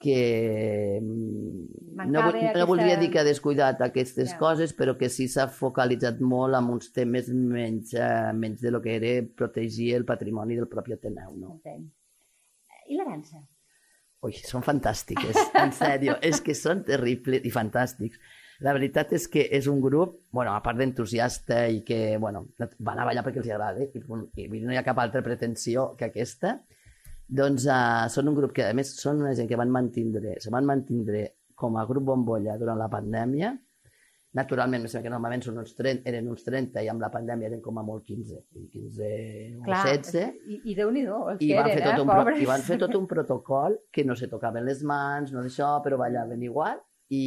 [0.00, 2.66] que mm, no, no aquesta...
[2.68, 4.38] voldria dir que ha descuidat aquestes ja.
[4.40, 8.82] coses, però que sí s'ha focalitzat molt en uns temes menys, uh, menys de lo
[8.84, 11.34] que era protegir el patrimoni del propi Ateneu.
[11.38, 11.56] No?
[11.58, 11.90] Entenc.
[12.90, 13.40] I la dansa?
[14.24, 18.20] Ui, són fantàstiques, en sèrio, és que són terribles i fantàstics.
[18.64, 22.46] La veritat és que és un grup, bueno, a part d'entusiasta i que, bueno,
[22.78, 26.08] van a ballar perquè els agrada, i, i no hi ha cap altra pretensió que
[26.08, 26.60] aquesta,
[27.26, 30.52] doncs uh, són un grup que, a més, són una gent que van mantindre, se
[30.52, 33.54] van mantindre com a grup bombolla durant la pandèmia.
[34.34, 37.60] Naturalment, em que normalment són uns 30, eren uns 30 i amb la pandèmia eren
[37.62, 38.40] com a molt 15,
[38.72, 39.10] 15
[39.62, 40.40] Clar, o 16.
[40.50, 42.42] I, i Déu-n'hi-do, els I que van eren, fer tot eh, un, pobres.
[42.42, 46.00] I van fer tot un protocol que no se tocaven les mans, no d'això, però
[46.02, 46.82] ballaven igual.
[47.14, 47.24] I,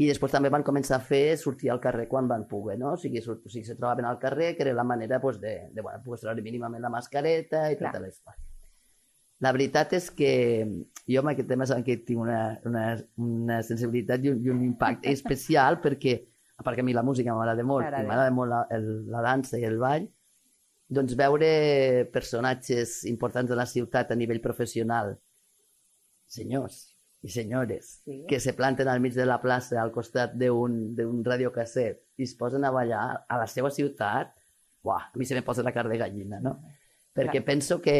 [0.00, 2.94] i després també van començar a fer sortir al carrer quan van poder, no?
[2.96, 5.58] O sigui, surt, o sigui se trobaven al carrer, que era la manera pues, de,
[5.74, 8.47] de bueno, poder treure mínimament la mascareta i tota l'història.
[9.44, 10.30] La veritat és que
[11.06, 12.84] jo amb aquest tema sabem que tinc una, una,
[13.22, 16.18] una sensibilitat i un, i un impacte especial perquè,
[16.58, 19.60] a part que a mi la música m'agrada molt, m'agrada molt la, el, la dansa
[19.60, 20.08] i el ball,
[20.88, 21.48] doncs veure
[22.12, 25.14] personatges importants de la ciutat a nivell professional,
[26.28, 26.80] senyors
[27.22, 28.22] i senyores, sí.
[28.28, 32.64] que se planten al mig de la plaça al costat d'un radiocasset i es posen
[32.64, 34.32] a ballar a la seva ciutat,
[34.86, 36.58] uah, a mi se me posa la cara de gallina, no?
[37.14, 37.48] Perquè Clar.
[37.50, 37.98] penso que,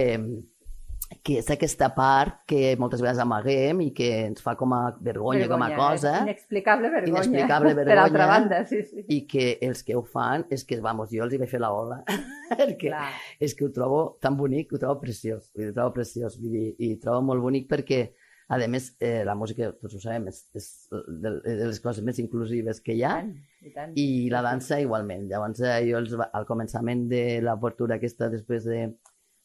[1.25, 5.47] que és aquesta part que moltes vegades amaguem i que ens fa com a vergonya,
[5.47, 6.13] vergonya com a cosa.
[6.27, 7.15] Inexplicable vergonya.
[7.15, 7.95] Inexplicable vergonya.
[7.97, 9.05] Per altra banda, sí, sí.
[9.17, 11.73] I que els que ho fan és que, vamos, jo els hi vaig fer la
[11.73, 12.03] ola.
[12.53, 13.09] perquè Clar.
[13.41, 15.51] és que ho trobo tan bonic, ho trobo preciós.
[15.57, 16.39] Ho trobo preciós.
[16.41, 18.05] Vull dir, I ho trobo molt bonic perquè,
[18.53, 22.21] a més, eh, la música, tots ho sabem, és, és de, de les coses més
[22.21, 23.19] inclusives que hi ha.
[23.25, 23.93] I, tant, i, tant.
[23.97, 25.29] I la dansa igualment.
[25.33, 28.91] Llavors, eh, jo els, al començament de l'obertura aquesta, després de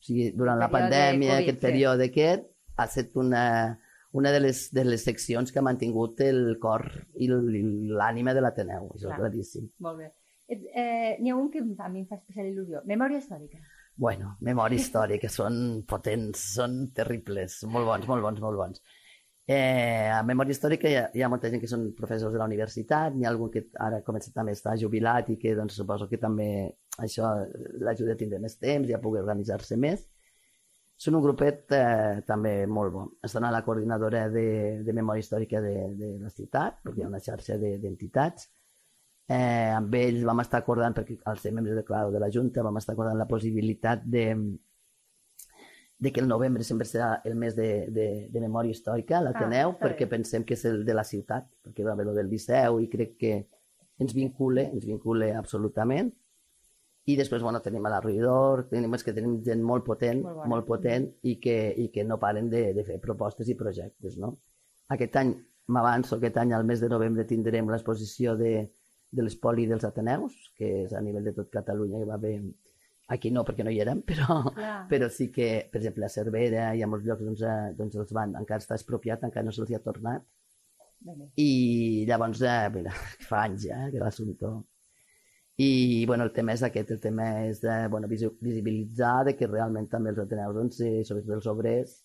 [0.03, 2.11] o sigui, durant la pandèmia, COVID, aquest període sí.
[2.11, 3.43] aquest, ha estat una,
[4.19, 6.83] una de les, de les seccions que ha mantingut el cor
[7.15, 8.89] i l'ànima de l'Ateneu.
[8.97, 9.15] Això Clar.
[9.15, 9.69] és claríssim.
[9.85, 10.09] Molt bé.
[10.51, 12.83] Eh, N'hi ha un que a mi em fa especial il·lusió.
[12.89, 13.61] Memòria històrica.
[13.95, 18.83] Bueno, memòria històrica, són potents, són terribles, molt bons, molt bons, molt bons.
[19.47, 22.47] Eh, a memòria històrica hi ha, hi ha molta gent que són professors de la
[22.49, 26.19] universitat, n'hi ha algun que ara comença també està jubilat i que doncs, suposo que
[26.19, 26.49] també
[27.01, 27.29] això
[27.81, 30.03] l'ajuda a tindre més temps i a poder organitzar-se més.
[31.03, 33.05] Són un grupet eh, també molt bo.
[33.25, 37.09] Estan a la coordinadora de, de memòria històrica de, de la ciutat, perquè hi ha
[37.09, 38.45] una xarxa d'entitats.
[38.45, 42.63] De, eh, amb ells vam estar acordant, perquè als membres de, clar, de la Junta
[42.63, 44.25] vam estar acordant la possibilitat de,
[45.97, 49.73] de que el novembre sempre serà el mes de, de, de memòria històrica a l'Ateneu,
[49.73, 52.89] ah, perquè pensem que és el de la ciutat, perquè va haver del Liceu i
[52.91, 53.33] crec que
[54.03, 56.11] ens vincule, ens vincule absolutament.
[57.11, 60.37] I després, bueno, tenim a la Ruidor, tenim, és que tenim gent molt potent, molt,
[60.37, 60.49] bona.
[60.53, 64.37] molt potent i que, i que no paren de, de fer propostes i projectes, no?
[64.95, 65.33] Aquest any,
[65.75, 68.53] m'avanço, aquest any al mes de novembre tindrem l'exposició de,
[69.11, 72.37] de l'espoli dels Ateneus, que és a nivell de tot Catalunya, que va haver
[73.11, 74.37] Aquí no, perquè no hi érem, però,
[74.89, 78.13] però sí que, per exemple, a Cervera i a molts llocs doncs, eh, doncs els
[78.15, 80.23] van, encara està expropiat, encara no se'ls ha tornat.
[81.03, 81.27] Bene.
[81.35, 82.93] I llavors, eh, mira,
[83.29, 84.53] fa anys ja, que l'assumpte.
[85.61, 89.89] I, bueno, el tema és aquest, el tema és de, bueno, visibilitzar de que realment
[89.91, 91.99] també els ateneus, doncs, i sobretot els obrers,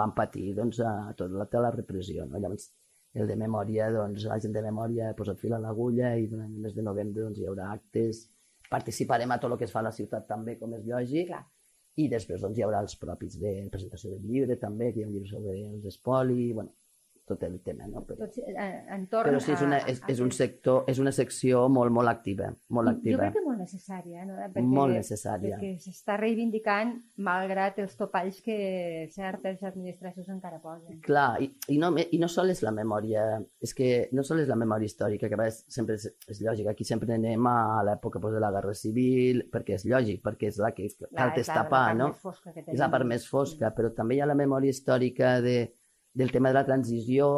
[0.00, 2.40] van patir, doncs, a tota la, la repressió, no?
[2.42, 2.72] Llavors,
[3.14, 6.50] el de memòria, doncs, la gent de memòria ha posat fil a l'agulla i durant
[6.50, 8.26] el mes de novembre doncs, hi haurà actes
[8.68, 11.44] participarem a tot el que es fa a la ciutat també, com és lògic, Clar.
[12.02, 15.08] i després doncs, hi haurà els propis de presentació del llibre també, que hi ha
[15.08, 16.74] un llibre sobre els espoli, bueno,
[17.26, 18.02] tot el tema, no?
[18.06, 21.64] Però, Tots, eh, entorn però sí, és una, és, és, un sector, és una secció
[21.72, 23.16] molt, molt activa, molt activa.
[23.16, 24.36] Jo crec que molt necessària, no?
[24.44, 25.58] Perquè, molt necessària.
[25.58, 26.94] Perquè s'està reivindicant
[27.26, 28.58] malgrat els topalls que
[29.14, 31.00] certes administracions encara posen.
[31.06, 33.26] Clar, i, i, no, i no sol és la memòria,
[33.62, 36.86] és que no sol és la memòria històrica, que és, sempre és, és lògic, aquí
[36.86, 40.70] sempre anem a l'època pues, de la Guerra Civil, perquè és lògic, perquè és la
[40.76, 42.12] que cal destapar, no?
[42.66, 45.58] És la part més fosca, però també hi ha la memòria històrica de
[46.16, 47.28] del tema de la transició,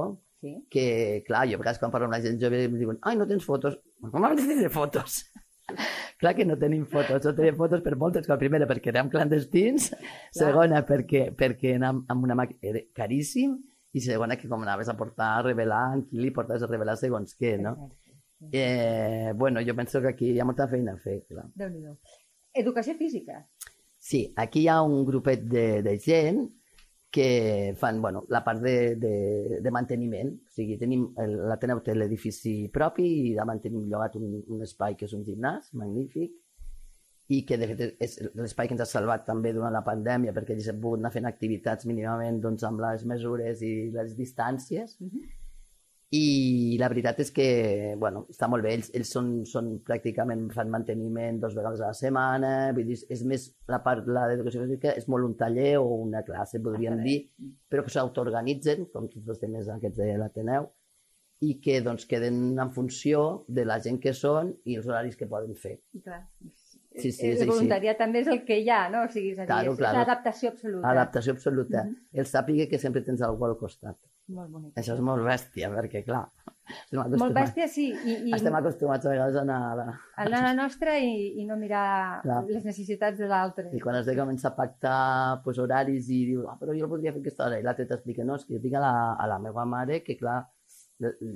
[0.40, 0.54] sí.
[0.70, 3.26] que, clar, jo a vegades quan parlo amb la gent jove em diuen ai, no
[3.26, 3.78] tens fotos.
[4.12, 5.24] Com has de fotos?
[6.20, 8.40] clar que no tenim fotos, no tenim fotos per moltes coses.
[8.40, 10.12] Primera, perquè érem clandestins, clar.
[10.42, 13.56] segona, perquè, perquè anàvem amb una màquina era caríssim,
[13.96, 16.98] i segona, que com anaves a portar a revelar, en qui li portaves a revelar
[17.00, 17.74] segons què, no?
[18.52, 21.48] Eh, bueno, jo penso que aquí hi ha molta feina a fer, clar.
[21.58, 21.96] déu nhi
[22.58, 23.42] Educació física.
[23.98, 26.46] Sí, aquí hi ha un grupet de, de gent
[27.10, 30.34] que fan bueno, la part de, de, de manteniment.
[30.34, 35.08] O sigui, tenim l'Ateneu té l'edifici propi i de mantenim llogat un, un espai que
[35.08, 36.36] és un gimnàs magnífic
[37.28, 40.54] i que de fet és l'espai que ens ha salvat també durant la pandèmia perquè
[40.56, 44.96] ells han pogut anar fent activitats mínimament doncs, amb les mesures i les distàncies.
[45.00, 45.37] -hmm
[46.14, 47.48] i la veritat és que,
[48.00, 48.72] bueno, està molt bé.
[48.78, 53.24] Ells, ells són, són pràcticament, fan manteniment dos vegades a la setmana, vull dir, és
[53.28, 57.04] més, la part, la d'educació física és molt un taller o una classe, podríem ah,
[57.04, 57.18] dir,
[57.68, 60.70] però que s'autoorganitzen, com tots els temes aquests de l'Ateneu,
[61.44, 65.28] i que doncs queden en funció de la gent que són i els horaris que
[65.30, 65.76] poden fer.
[66.02, 66.24] Clar.
[66.98, 69.04] Sí, sí, el voluntariat també és el que hi ha, no?
[69.06, 70.00] O sigui, és, claro, és claro.
[70.00, 70.88] l'adaptació absoluta.
[70.90, 71.84] Adaptació absoluta.
[71.84, 72.18] Mm -hmm.
[72.18, 73.96] El sàpiga que sempre tens algú al costat.
[74.28, 74.72] Molt bonic.
[74.76, 76.26] Això és molt bèstia, perquè, clar,
[76.92, 77.86] molt bèstia, sí.
[77.92, 78.32] I, i...
[78.36, 79.58] Estem acostumats a vegades a anar...
[79.70, 79.86] A, la...
[79.94, 82.42] a anar a la nostra i, i no mirar clar.
[82.50, 83.68] les necessitats de l'altre.
[83.72, 84.98] I quan has de començar a pactar
[85.46, 88.36] pues, horaris i dius, ah, però jo podria fer aquesta hora, i l'altre t'explica, no,
[88.36, 90.42] és que jo dic a la, a la meva mare que, clar,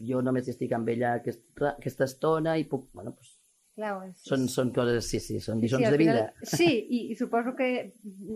[0.08, 3.38] jo només estic amb ella aquesta, aquesta estona i puc, bueno, pues,
[3.72, 4.18] Clar, és...
[4.28, 6.14] Són, són coses, sí, sí, són lliçons sí, sí, de vida.
[6.36, 7.68] Final, sí, i, i suposo que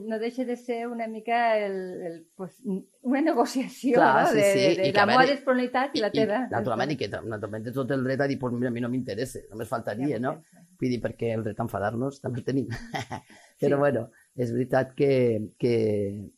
[0.08, 1.74] no deixa de ser una mica el,
[2.08, 4.30] el, pues, una negociació Clar, no?
[4.30, 4.62] sí, sí.
[4.62, 6.38] de, de, de la meva disponibilitat i, i la teva.
[6.46, 8.84] I, naturalment, i que naturalment tens tot el dret a dir, pues, mira, a mi
[8.84, 10.38] no m'interessa, només faltaria, ja, no?
[10.80, 12.72] Vull dir, perquè el dret a enfadar-nos també el tenim.
[12.72, 13.82] Però, sí.
[13.82, 14.06] bueno,
[14.40, 15.12] és veritat que,
[15.60, 15.74] que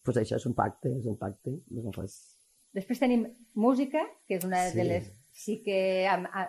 [0.03, 1.55] pues, això és un pacte, és un pacte.
[1.71, 2.19] No fas...
[2.75, 4.77] Després tenim música, que és una sí.
[4.83, 5.09] de les
[5.39, 6.03] sí que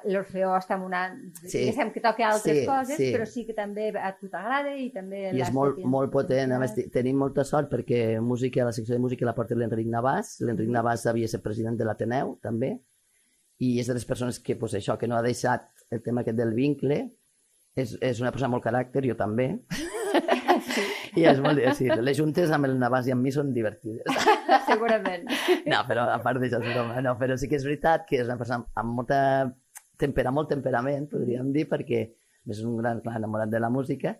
[0.09, 1.03] l'Orfeó està en una...
[1.43, 1.67] Sí.
[1.67, 3.09] Diguem que toca altres sí, coses, sí.
[3.13, 5.27] però sí que també a tu t'agrada i també...
[5.29, 6.55] I és molt, molt potent.
[6.55, 10.39] A més, tenim molta sort perquè música, la secció de música la porta l'Enric Navàs.
[10.41, 12.73] L'Enric Navàs havia ser president de l'Ateneu, també,
[13.61, 16.41] i és de les persones que, pues, això, que no ha deixat el tema aquest
[16.41, 17.03] del vincle.
[17.77, 19.51] És, és una persona molt caràcter, jo també.
[20.75, 20.85] Sí.
[21.21, 21.95] I és molt divertit.
[22.05, 24.07] Les juntes amb el Navàs i amb mi són divertides.
[24.69, 25.27] Segurament.
[25.69, 26.61] No, però a part d'això,
[27.05, 29.19] no, però sí que és veritat que és una persona amb molta
[29.99, 32.05] tempera, molt temperament, podríem dir, perquè
[32.49, 34.15] és un gran clar, enamorat de la música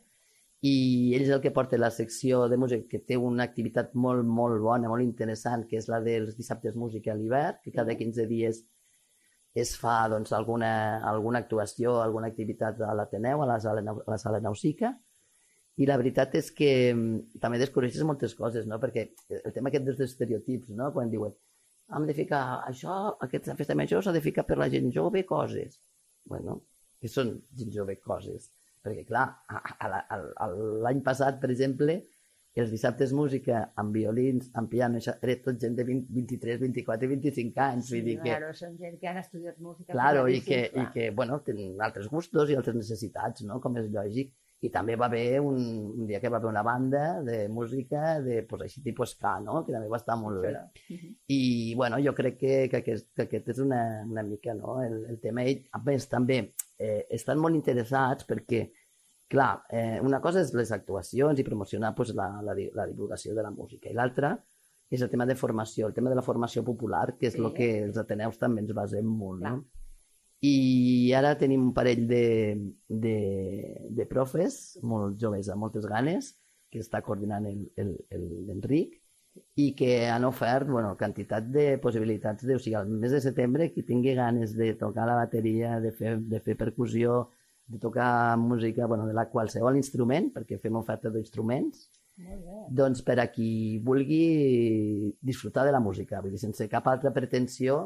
[0.62, 4.26] i ell és el que porta la secció de música que té una activitat molt,
[4.28, 8.26] molt bona, molt interessant, que és la dels dissabtes música a l'hivern, que cada 15
[8.28, 8.66] dies
[9.56, 14.18] es fa doncs, alguna, alguna actuació, alguna activitat a l'Ateneu, a la sala, a la
[14.20, 14.98] sala Nausica,
[15.80, 18.80] i la veritat és que mm, també descobreixes moltes coses, no?
[18.84, 19.06] Perquè
[19.40, 20.92] el tema aquest dels estereotips, no?
[20.96, 21.36] Quan diuen
[21.96, 25.80] hem de ficar això, aquesta festa major s'ha de ficar per la gent jove coses.
[26.30, 26.60] bueno,
[27.02, 28.52] què són gent jove coses?
[28.86, 29.26] Perquè, clar,
[30.86, 31.96] l'any passat, per exemple,
[32.60, 37.08] els dissabtes música amb violins, amb piano, això era tot gent de 20, 23, 24
[37.08, 37.88] i 25 anys.
[37.88, 39.92] Sí, vull dir que, claro, són gent que han estudiat música.
[39.94, 40.86] claro, i que, clar.
[40.86, 44.34] i que, bueno, tenen altres gustos i altres necessitats, no?, com és lògic.
[44.62, 45.56] I també va haver un,
[46.02, 49.62] un dia que va haver una banda de música de, pues, així tipus ska, no?,
[49.66, 50.52] que també va estar molt bé.
[50.90, 51.14] Mhm.
[51.32, 55.06] I, bueno, jo crec que, que, aquest, que aquest és una, una mica, no?, el,
[55.14, 55.46] el tema.
[55.48, 56.42] Ell, a més, també
[56.78, 58.66] eh, estan molt interessats perquè,
[59.32, 63.44] clar, eh, una cosa és les actuacions i promocionar pues, la, la, la divulgació de
[63.46, 64.34] la música, i l'altra
[64.90, 67.40] és el tema de formació, el tema de la formació popular, que és Sí.
[67.46, 69.52] el que els Ateneus també ens basem molt, Clar.
[69.54, 69.66] no?
[70.46, 72.24] I ara tenim un parell de,
[72.88, 73.16] de,
[73.92, 76.32] de profes, molt joves, amb moltes ganes,
[76.72, 78.96] que està coordinant l'Enric, el, el, l'Enric,
[79.60, 82.46] i que han ofert bueno, quantitat de possibilitats.
[82.48, 85.92] De, o sigui, al mes de setembre, qui tingui ganes de tocar la bateria, de
[85.92, 87.26] fer, de fer percussió,
[87.70, 91.90] de tocar música, bueno, de la qualsevol instrument, perquè fem oferta d'instruments,
[92.76, 97.86] doncs per a qui vulgui disfrutar de la música, vull dir, sense cap altra pretensió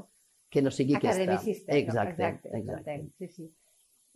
[0.53, 1.23] que no sigui aquesta.
[1.23, 1.75] Academicista.
[1.75, 2.29] Exacte, no?
[2.29, 2.83] exacte, exacte.
[2.85, 3.49] t'entenc, Sí, sí.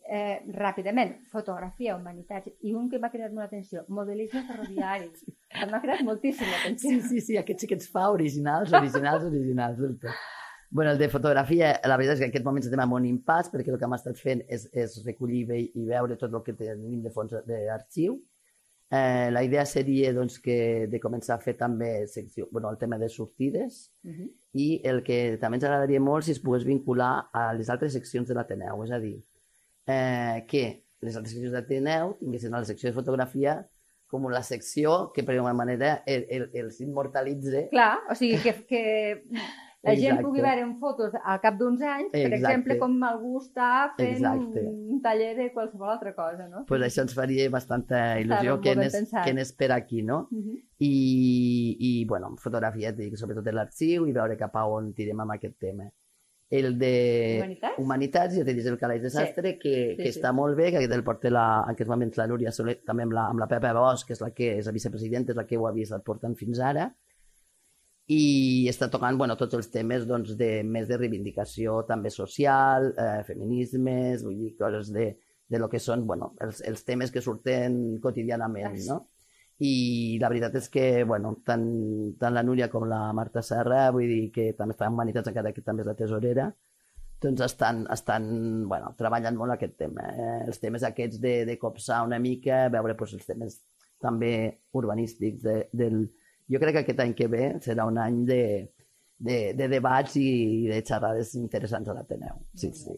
[0.08, 5.10] Eh, ràpidament, fotografia, humanitats, i un que m'ha cridat molt l'atenció, modelisme ferroviari.
[5.64, 6.94] Em m'ha cridat moltíssim l'atenció.
[6.94, 9.82] Sí, sí, sí, aquest sí que ens fa originals, originals, originals.
[9.82, 10.24] del tot.
[10.70, 13.52] Bueno, el de fotografia, la veritat és que en aquest moment estem en un impàs
[13.52, 17.04] perquè el que hem estat fent és, és recollir i veure tot el que tenim
[17.04, 18.18] de fons d'arxiu.
[18.90, 22.98] Eh, la idea seria doncs, que de començar a fer també secció, bueno, el tema
[22.98, 24.30] de sortides Mhm.
[24.54, 28.28] i el que també ens agradaria molt si es pogués vincular a les altres seccions
[28.28, 29.18] de l'Ateneu, és a dir,
[29.88, 33.68] eh, que les altres seccions de l'Ateneu tinguessin a la secció de fotografia
[34.08, 38.54] com la secció que per alguna manera el, el, els immortalitze Clar, o sigui, que,
[38.66, 39.22] que
[39.88, 40.24] la gent Exacte.
[40.26, 42.38] pugui veure en fotos al cap d'uns anys, per Exacte.
[42.42, 44.64] exemple, com algú està fent Exacte.
[44.68, 46.66] un taller de qualsevol altra cosa, no?
[46.68, 49.24] pues això ens faria bastanta il·lusió que pensat.
[49.24, 50.28] que anés per aquí, no?
[50.32, 50.58] Mhm.
[50.80, 55.58] I, i bueno, fotografia, dic, sobretot l'arxiu i veure cap a on tirem amb aquest
[55.60, 55.90] tema.
[56.50, 56.92] El de
[57.42, 57.80] Humanitats?
[57.84, 60.20] Humanitats, ja t'he dit el calaix de sastre, que, Sí, que sí.
[60.20, 63.04] està molt bé, que aquest el porta la, en aquests moments la Núria Soler, també
[63.04, 65.46] amb la, amb la Pepa Bosch, que és la que és la vicepresidenta, és la
[65.46, 66.94] que ho havia estat portant fins ara,
[68.08, 73.24] i està tocant bueno, tots els temes doncs, de més de reivindicació també social, eh,
[73.28, 75.10] feminismes, vull dir, coses de,
[75.48, 79.02] de lo que són bueno, els, els temes que surten quotidianament, no?
[79.58, 81.66] I la veritat és que, bueno, tant,
[82.22, 85.52] tant la Núria com la Marta Serra, vull dir que també està en Humanitats, encara
[85.52, 86.52] que també és la tesorera,
[87.24, 88.28] doncs estan, estan
[88.70, 90.06] bueno, treballant molt aquest tema.
[90.14, 90.36] Eh?
[90.46, 93.60] Els temes aquests de, de copsar una mica, veure doncs, els temes
[94.04, 94.32] també
[94.78, 96.06] urbanístics de, del...
[96.50, 98.42] Jo crec que aquest any que ve serà un any de,
[99.20, 102.38] de, de debats i de xerrades interessants a l'Ateneu.
[102.56, 102.96] Sí, sí.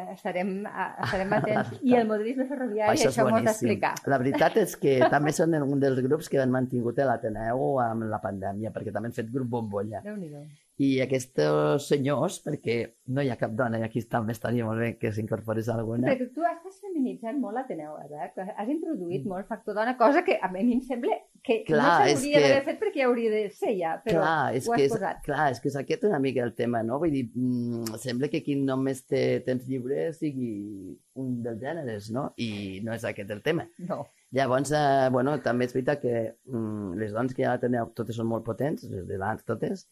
[0.00, 1.74] Eh, Estarem, a- estarem atents.
[1.82, 3.90] I el modelisme ferroviari, Això això, m'ho has d'explicar.
[4.08, 8.20] La veritat és que també són un dels grups que han mantingut l'Ateneu amb la
[8.22, 10.00] pandèmia, perquè també han fet grup bombolla.
[10.06, 10.44] Déu-n'hi-do.
[10.80, 11.42] I aquests
[11.84, 12.76] senyors, perquè
[13.12, 16.30] no hi ha cap dona, i aquí també estaria molt bé que s'incorporés alguna, Perquè
[16.32, 18.38] tu estàs feminitzant molt l'Ateneu, Albert.
[18.56, 21.58] Has introduït molt factor dona, cosa que a mi em sembla que.
[21.68, 24.72] Clar, no s'hauria que- d'haver fet perquè hauria de ser ja, però clar, és ho
[24.72, 25.20] que has és, posat.
[25.28, 26.98] clar, és que és aquest una mica el tema, no?
[26.98, 32.32] Vull dir, mm, sembla que qui només té temps lliure sigui un dels gèneres, no?
[32.38, 33.68] I no és aquest el tema.
[33.78, 34.06] No.
[34.32, 38.26] Llavors, eh, bueno, també és veritat que mm, les dones que ja teniu, totes són
[38.28, 39.88] molt potents, les de l'ans totes,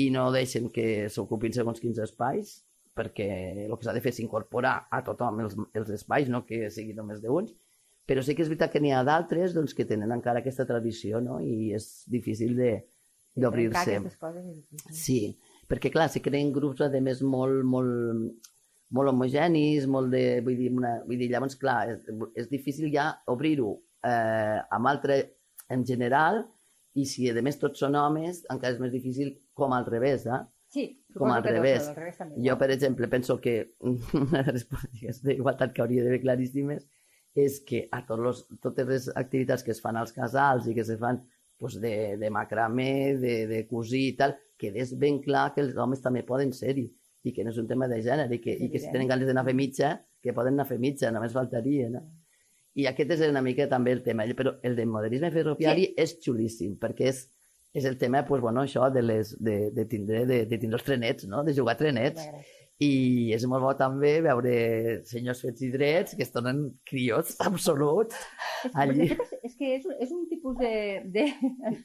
[0.00, 2.60] i no deixen que s'ocupin segons quins espais,
[2.96, 3.28] perquè
[3.66, 6.96] el que s'ha de fer és incorporar a tothom els, els espais, no que sigui
[6.96, 7.52] només d'uns,
[8.08, 11.20] però sí que és veritat que n'hi ha d'altres doncs, que tenen encara aquesta tradició,
[11.24, 11.38] no?
[11.40, 14.00] I és difícil d'obrir-se.
[14.92, 15.20] Sí,
[15.70, 18.50] perquè clar, si creen grups a més molt, molt,
[18.92, 22.02] molt homogenis, molt de, vull dir, una, vull dir llavors clar, és,
[22.36, 25.22] és difícil ja obrir-ho eh, amb altre
[25.72, 26.42] en general
[26.94, 30.42] i si a més tots són homes encara és més difícil com al revés, eh?
[30.72, 31.82] Sí, Com al revés.
[31.84, 32.40] ser al revés també.
[32.46, 33.74] Jo, per exemple, penso que
[34.22, 36.86] una de les polítiques d'igualtat que hauria d'haver claríssimes
[37.36, 40.84] és que a tots los, totes les activitats que es fan als casals i que
[40.84, 41.20] se fan
[41.58, 46.00] pues, de, de macramé, de, de cosir i tal, quedés ben clar que els homes
[46.04, 46.88] també poden ser-hi
[47.22, 49.28] i que no és un tema de gènere i que, i que si tenen ganes
[49.28, 52.02] d'anar a fer mitja, que poden anar a fer mitja, només faltaria, no?
[52.74, 55.94] I aquest és una mica també el tema, però el de modelisme ferroviari sí.
[56.04, 57.26] és xulíssim, perquè és,
[57.76, 60.86] és el tema, pues, bueno, això de, les, de, de, tindre, de, de tindre els
[60.86, 61.44] trenets, no?
[61.44, 62.24] de jugar trenets.
[62.82, 64.52] I és molt bo també veure
[65.06, 68.16] senyors fets i drets que es donen criots absoluts
[68.72, 69.06] allí.
[69.12, 70.72] És, és que és, és un tipus de...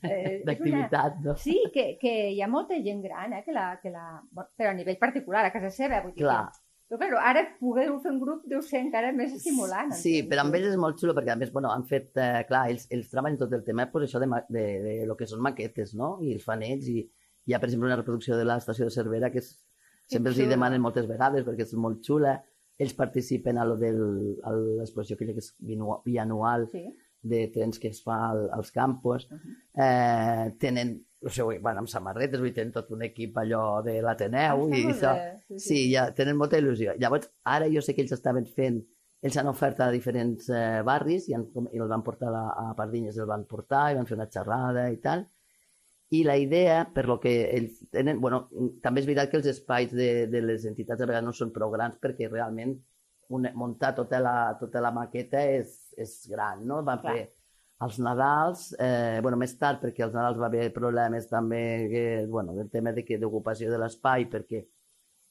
[0.07, 1.35] eh, d'activitat, no?
[1.43, 4.07] Sí, que, que hi ha molta gent gran eh, que la, que la...
[4.57, 6.01] Però a nivell particular, a casa seva.
[6.07, 6.47] Vull dir Clar.
[6.47, 6.66] Que...
[6.87, 9.91] Però, però ara poder-ho fer en grup deu ser encara més estimulant.
[9.91, 10.29] Sí, entenc.
[10.31, 12.87] però amb ells és molt xulo perquè a més, bueno, han fet, eh, clar, ells,
[12.95, 16.15] ells treballen tot el tema, pues, això de, de, de, lo que són maquetes, no?
[16.23, 19.31] I els fan ells i hi ha, per exemple, una reproducció de l'estació de Cervera
[19.33, 19.51] que és,
[20.07, 22.37] sempre els hi demanen moltes vegades perquè és molt xula.
[22.79, 23.99] Ells participen a lo del,
[24.45, 25.53] a l'exposició que és
[26.05, 26.85] bianual Sí.
[27.29, 29.27] De trens que es fa al, als campos.
[29.73, 34.67] Eh, tenen, no sé, van amb samarretes, vull tenen tot un equip allò de l'Ateneu
[34.67, 35.13] Ah, i això.
[35.47, 35.63] sí, sí.
[35.67, 36.95] Sí, ja tenen molta il·lusió.
[36.99, 38.81] Llavors, ara jo sé que ells estaven fent,
[39.21, 42.75] ells han ofert a diferents eh, barris i, han, i el van portar a, a
[42.77, 45.25] Pardinyes, el van portar i van fer una xerrada i tal.
[46.15, 48.21] I la idea, per lo que ells tenen...
[48.23, 48.45] Bueno,
[48.81, 51.73] també és veritat que els espais de, de les entitats a vegades no són prou
[51.73, 52.77] grans perquè realment
[53.33, 56.81] una, muntar tota la, tota la maqueta és, és gran, no?
[56.87, 57.15] Van Clar.
[57.15, 57.25] fer
[57.85, 61.61] els Nadals, eh, bueno, més tard perquè als Nadals va haver problemes també,
[61.91, 64.63] que, bueno, del tema de que d'ocupació de l'espai perquè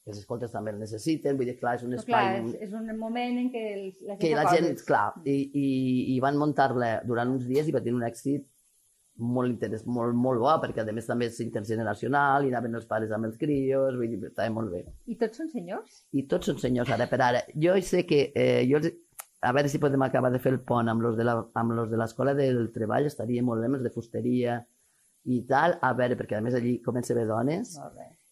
[0.07, 2.75] els escoltes també el necessiten, vull dir, clar, és un Però, clar, espai és, és
[2.79, 5.67] un moment en què els, la gent que la gent, clar, i, i,
[6.13, 8.47] i van muntar-la durant uns dies i va tenir un èxit
[9.17, 13.11] molt interès, molt, molt bo, perquè a més també és intergeneracional, i anaven els pares
[13.11, 14.83] amb els crios, vull dir, estava molt bé.
[15.07, 16.03] I tots són senyors?
[16.13, 17.41] I tots són senyors ara per ara.
[17.55, 18.81] Jo sé que, eh, jo,
[19.41, 21.89] a veure si podem acabar de fer el pont amb los de la- amb los
[21.89, 24.65] de l'escola del treball, estaria molt bé, els de fusteria
[25.25, 27.75] i tal, a veure, perquè a més allí comença a haver dones,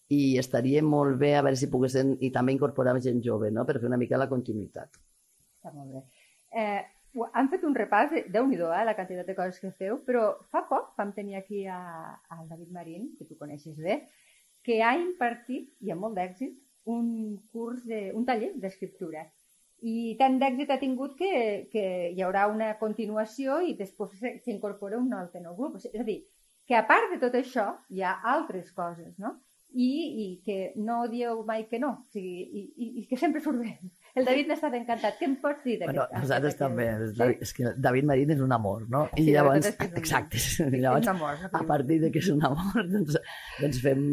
[0.10, 3.80] i estaria molt bé a veure si poguessin, i també incorporar gent jove, no?, per
[3.80, 4.90] fer una mica la continuïtat.
[5.60, 6.04] Està molt bé.
[6.56, 6.82] Eh,
[7.34, 10.66] han fet un repàs, déu nhi eh, la quantitat de coses que feu, però fa
[10.70, 11.80] poc vam tenir aquí a,
[12.30, 14.02] al David Marín, que tu coneixes bé,
[14.66, 16.56] que ha impartit, i amb molt d'èxit,
[16.86, 17.08] un
[17.52, 19.26] curs, de, un taller d'escriptura.
[19.86, 21.32] I tant d'èxit ha tingut que,
[21.72, 21.86] que
[22.16, 25.78] hi haurà una continuació i després s'incorpora un altre nou grup.
[25.82, 26.22] És a dir,
[26.66, 29.36] que a part de tot això hi ha altres coses, no?
[29.76, 29.92] I,
[30.24, 33.60] i que no dieu mai que no, o sigui, i, i, i que sempre surt
[33.62, 33.76] bé.
[34.16, 35.18] El David n'ha estat encantat.
[35.20, 35.98] Què em pots dir d'aquest?
[35.98, 36.86] Bueno, nosaltres també.
[37.04, 37.26] És, Sí?
[37.46, 39.02] És que David Marín és un amor, no?
[39.18, 41.36] I Sí, la llavors, és que és un- exacte, És llavors, un amor.
[41.52, 43.18] a partir de que és un amor, doncs,
[43.62, 44.06] doncs fem...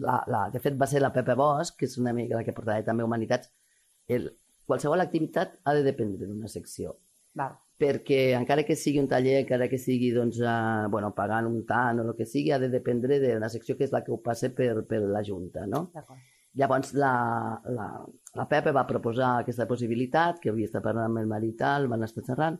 [0.00, 2.54] La, la, de fet, va ser la Pepa Bosch, que és una amiga la que
[2.56, 3.52] portava també Humanitats.
[4.08, 4.30] El,
[4.66, 6.96] qualsevol activitat ha de dependre d'una secció,
[7.34, 7.52] Val.
[7.78, 12.00] perquè encara que sigui un taller, encara que sigui doncs, eh, bueno, pagant un tant
[12.00, 14.48] o el que sigui, ha de dependre d'una secció que és la que ho passa
[14.56, 15.90] per, per la Junta, no?
[15.92, 16.18] D'acord.
[16.58, 17.12] Llavors la,
[17.72, 17.86] la,
[18.36, 21.88] la Pepa va proposar aquesta possibilitat, que havia estat parlant amb el marit i tal,
[21.88, 22.58] van estar xerrant.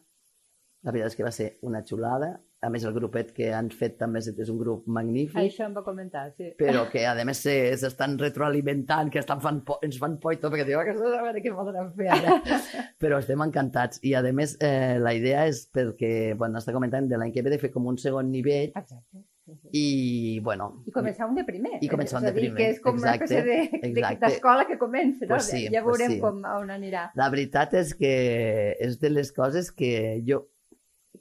[0.83, 2.33] La veritat és que va ser una xulada.
[2.63, 5.83] A més, el grupet que han fet també és un grup magnífic, Això em va
[5.83, 6.53] comentar, sí.
[6.59, 10.39] però que a més se- s'estan retroalimentant, que estan fan por, ens fan por i
[10.39, 12.37] tot, perquè diuen que a veure què podran fer ara.
[13.03, 13.99] però estem encantats.
[14.07, 17.51] I a més, eh, la idea és perquè, bueno, està comentant de l'any que ve
[17.51, 19.25] de fer com un segon nivell Exacte.
[19.73, 21.79] I, bueno, I començar un de primer.
[21.81, 24.27] I començar un de primer, Que és com una exacte, de- de- exacte.
[24.27, 25.35] d'escola que comença, no?
[25.35, 26.21] Pues sí, ja pues veurem sí.
[26.21, 27.11] com on anirà.
[27.15, 30.49] La veritat és que és de les coses que jo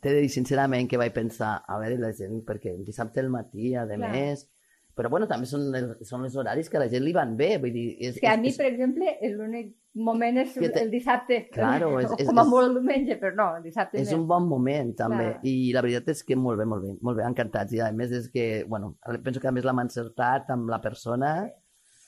[0.02, 3.76] t'he de dir sincerament que vaig pensar, a veure, la gent, perquè dissabte al matí,
[3.76, 4.12] a Clar.
[4.12, 4.48] més...
[4.96, 7.58] Però bueno, també són, el, són els horaris que a la gent li van bé,
[7.64, 7.86] vull dir...
[8.00, 11.38] És, És que a mi, és, per exemple, l'únic moment és te- el dissabte.
[11.52, 14.14] Claro, és- és- com a és- molt el diumenge, però no, el dissabte és més.
[14.20, 15.30] un bon moment, també.
[15.34, 15.40] Clar.
[15.48, 17.74] I la veritat és que molt bé, molt bé, molt bé, encantats.
[17.74, 21.34] I a més és que, bueno, penso que a més l'hem encertat amb la persona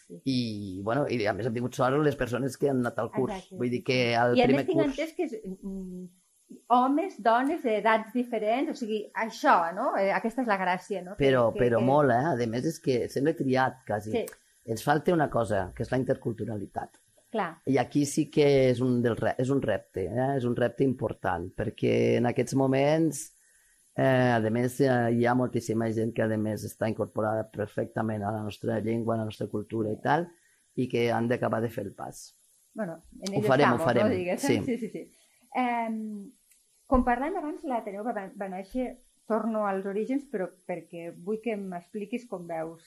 [0.04, 0.18] Sí.
[0.28, 3.32] i, bueno, i a més hem tingut sort les persones que han anat al curs.
[3.38, 4.92] Exacte, Vull dir que al I a primer més tinc curs...
[5.00, 6.04] entès que és, mm,
[6.70, 9.96] homes, dones d'edats diferents, o sigui, això, no?
[9.98, 11.16] Eh, Aquesta és la gràcia, no?
[11.18, 12.44] Però, que- però que- molt, eh?
[12.46, 14.12] A més és que sembla triat, quasi.
[14.12, 14.26] Sí,
[14.66, 16.98] Ens falta una cosa, que és la interculturalitat.
[17.34, 17.62] clar.
[17.66, 20.36] I aquí sí que és un, del, és un repte, eh?
[20.38, 23.34] és un repte important, perquè en aquests moments,
[23.98, 28.32] eh, a més, eh, hi ha moltíssima gent que a més està incorporada perfectament a
[28.32, 30.28] la nostra llengua, a la nostra cultura i tal,
[30.76, 32.36] i que han d'acabar de fer el pas.
[32.76, 34.62] Bueno, en Ho farem, ho estamos, farem, No, digues, sí.
[34.64, 35.12] sí, sí, sí.
[35.56, 35.90] Eh,
[36.88, 38.98] com parlàvem abans, l'Ateneu va, va néixer,
[39.28, 42.84] torno als orígens, però perquè vull que m'expliquis com veus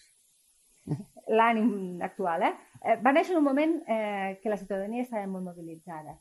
[1.26, 2.42] l'ànim actual.
[2.46, 2.52] Eh?
[2.82, 6.14] Eh, va néixer en un moment eh, que la ciutadania estava molt mobilitzada.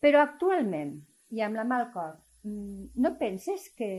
[0.00, 0.98] Però actualment,
[1.30, 3.90] i amb la mà al cor, mm, no penses que,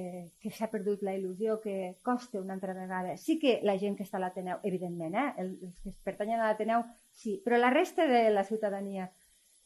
[0.41, 3.15] que s'ha perdut la il·lusió, que costa una altra vegada?
[3.17, 5.27] Sí que la gent que està a l'Ateneu, evidentment, eh?
[5.41, 9.09] el- els que pertanyen a l'Ateneu, sí, però la resta de la ciutadania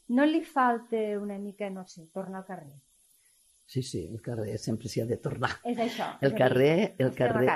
[0.07, 2.75] no li falta una mica, no sé, tornar al carrer.
[3.65, 5.49] Sí, sí, el carrer sempre s'hi ha de tornar.
[5.65, 6.11] És això.
[6.21, 7.47] El és carrer, el carrer,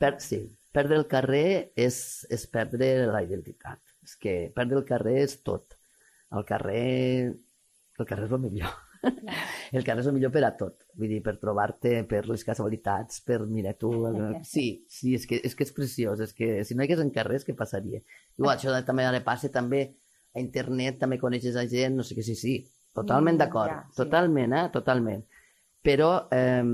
[0.00, 0.40] per, sí,
[0.72, 1.98] perdre el carrer és,
[2.32, 3.82] és perdre la identitat.
[4.06, 5.76] És que perdre el carrer és tot.
[6.32, 6.86] El carrer,
[7.98, 8.78] el carrer és el millor.
[9.72, 10.82] El carrer és el millor per a tot.
[10.98, 13.88] Vull dir, per trobar-te, per les casualitats, per, mira, tu...
[14.44, 16.20] Sí, sí, és que, és que és preciós.
[16.20, 18.02] És que si no hi hagués en carrers, què passaria?
[18.36, 19.86] Igual, això també ara passa també
[20.34, 22.56] a internet, també coneixes a gent, no sé què, sí, sí.
[22.94, 23.70] Totalment d'acord.
[23.70, 23.96] ja, sí.
[24.02, 24.66] Totalment, eh?
[24.74, 25.22] Totalment.
[25.86, 26.64] Però eh,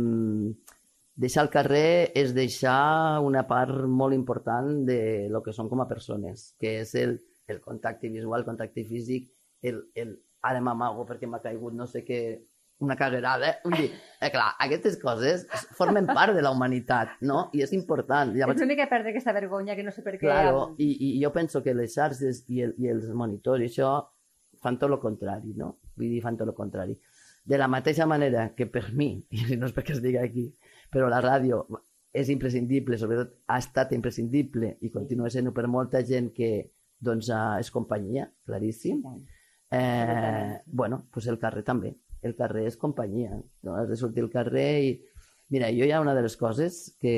[1.17, 5.01] deixar el carrer és deixar una part molt important de
[5.33, 9.31] lo que són com a persones, que és el, el contacte visual, el contacte físic,
[9.63, 12.21] el, el ara m'amago perquè m'ha caigut no sé què,
[12.85, 13.55] una caguerada.
[13.65, 13.87] Vull dir,
[14.21, 15.47] eh, clar, aquestes coses
[15.79, 17.47] formen part de la humanitat, no?
[17.57, 18.35] I és important.
[18.35, 20.27] És Llavors, una mica perdre aquesta vergonya que no sé per què...
[20.27, 23.95] Claro, i, i jo penso que les xarxes i, el, i els monitors i això
[24.63, 25.77] fan tot el contrari, no?
[25.97, 26.97] Vull dir, fan tot el contrari.
[27.47, 30.49] De la mateixa manera que per mi, i no és perquè es digui aquí,
[30.93, 31.65] però la ràdio
[32.17, 36.51] és imprescindible, sobretot ha estat imprescindible i continua sent per molta gent que
[36.99, 39.03] doncs, eh, és companyia, claríssim.
[39.71, 41.97] Eh, bueno, pues el carrer també.
[42.23, 43.37] El carrer és companyia.
[43.63, 43.75] No?
[43.77, 44.95] Has de sortir al carrer i...
[45.49, 47.13] Mira, jo hi ha una de les coses que,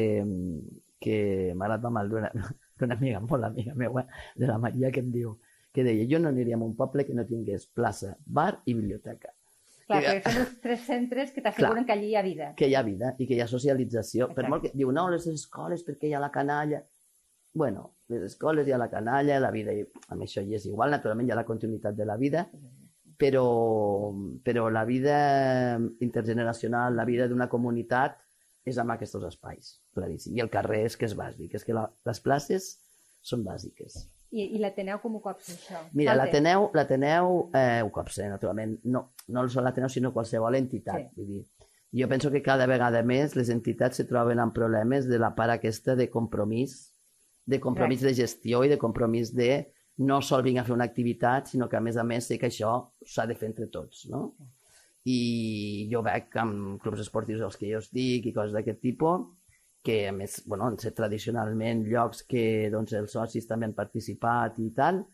[1.01, 4.05] que m'ha agradat mal d'una amiga, molt amiga meva,
[4.37, 5.39] de la Maria, que em diu,
[5.73, 9.33] que deia, jo no aniria a un poble que no tingués plaça, bar i biblioteca.
[9.89, 12.51] Clar, que- perquè són els tres centres que t'asseguren que allí hi ha vida.
[12.59, 14.27] Que hi ha vida i que hi ha socialització.
[14.29, 14.51] Per Exacte.
[14.53, 16.83] molt que diu, no, les escoles perquè hi ha la canalla.
[17.55, 20.93] Bueno, les escoles hi ha la canalla, la vida, i amb això hi és igual,
[20.93, 22.45] naturalment hi ha la continuïtat de la vida,
[23.19, 24.13] però,
[24.47, 25.19] però la vida
[26.01, 28.17] intergeneracional, la vida d'una comunitat
[28.69, 30.37] és amb aquests espais, claríssim.
[30.37, 32.71] I el carrer és que és bàsic, és que la, les places
[33.25, 34.05] són bàsiques.
[34.29, 35.81] I, i l'Ateneu com ho cops, això?
[35.97, 41.09] Mira, l'Ateneu, eh, ho copsa, naturalment, no, no sol l'Ateneu, sinó qualsevol entitat.
[41.09, 41.17] Sí.
[41.17, 41.45] Vull dir,
[42.03, 45.55] jo penso que cada vegada més les entitats se troben amb problemes de la part
[45.55, 46.93] aquesta de compromís,
[47.49, 51.49] de compromís de gestió i de compromís de no sol vinc a fer una activitat,
[51.51, 52.73] sinó que a més a més sé que això
[53.05, 54.35] s'ha de fer entre tots, no?
[55.09, 59.27] I jo veig amb clubs esportius als que jo estic i coses d'aquest tipus,
[59.83, 64.59] que a més, bueno, han set tradicionalment llocs que doncs, els socis també han participat
[64.61, 65.05] i tal,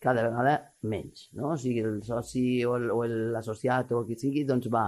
[0.00, 1.52] cada vegada menys, no?
[1.52, 4.86] O sigui, el soci o el- el- l'associat o, o qui sigui, doncs va,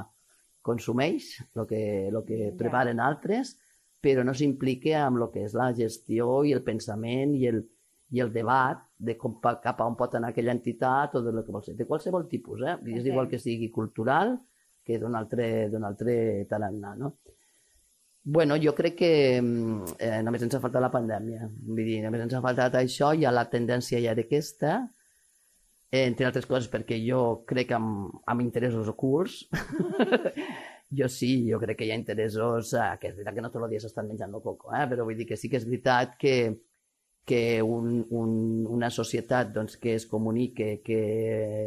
[0.63, 2.57] consumeix el que, lo que Ja.
[2.59, 3.57] preparen altres,
[4.03, 7.63] però no s'implica amb el que és la gestió i el pensament i el,
[8.15, 11.55] i el debat de com, cap a on pot anar aquella entitat o de que
[11.55, 12.77] vol ser, de qualsevol tipus, eh?
[12.95, 14.37] És igual que sigui cultural
[14.87, 17.17] que d'un altre, altre tarannà, no?
[18.29, 21.47] Bueno, jo crec que mm, eh, només ens ha faltat la pandèmia.
[21.67, 24.81] Vull dir, només ens ha faltat això, ja la tendència ja era aquesta,
[25.91, 29.45] eh, entre altres coses perquè jo crec amb, amb interessos ocults.
[30.99, 33.67] jo sí, jo crec que hi ha interessos, eh, que és veritat que no tots
[33.67, 34.87] els dies s'estan menjant el coco, eh?
[34.91, 36.37] però vull dir que sí que és veritat que,
[37.27, 38.33] que un, un,
[38.71, 41.01] una societat doncs, que es comunique, que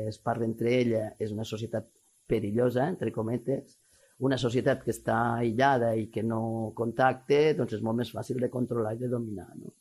[0.07, 1.89] es parla entre ella, és una societat
[2.31, 3.75] perillosa, entre cometes,
[4.23, 8.49] una societat que està aïllada i que no contacte, doncs és molt més fàcil de
[8.53, 9.49] controlar i de dominar.
[9.59, 9.75] No?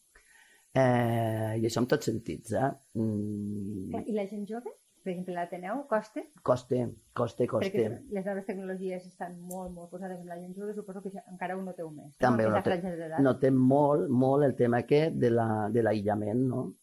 [0.74, 2.58] Eh, I això en tots sentits.
[2.58, 2.70] Eh?
[2.98, 4.74] Mm, I la gent jove?
[5.02, 6.20] Per exemple, l'Ateneu costa?
[6.42, 6.76] costa,
[7.14, 8.00] costa, Perquè costa.
[8.10, 11.62] les noves tecnologies estan molt, molt posades amb la gent jove, suposo que encara ho
[11.62, 12.12] noteu més.
[12.18, 12.56] També ho no?
[12.56, 12.72] notem.
[12.80, 13.20] Franja d'edat.
[13.20, 16.74] Notem molt, molt el tema aquest de la- de l'aïllament, no?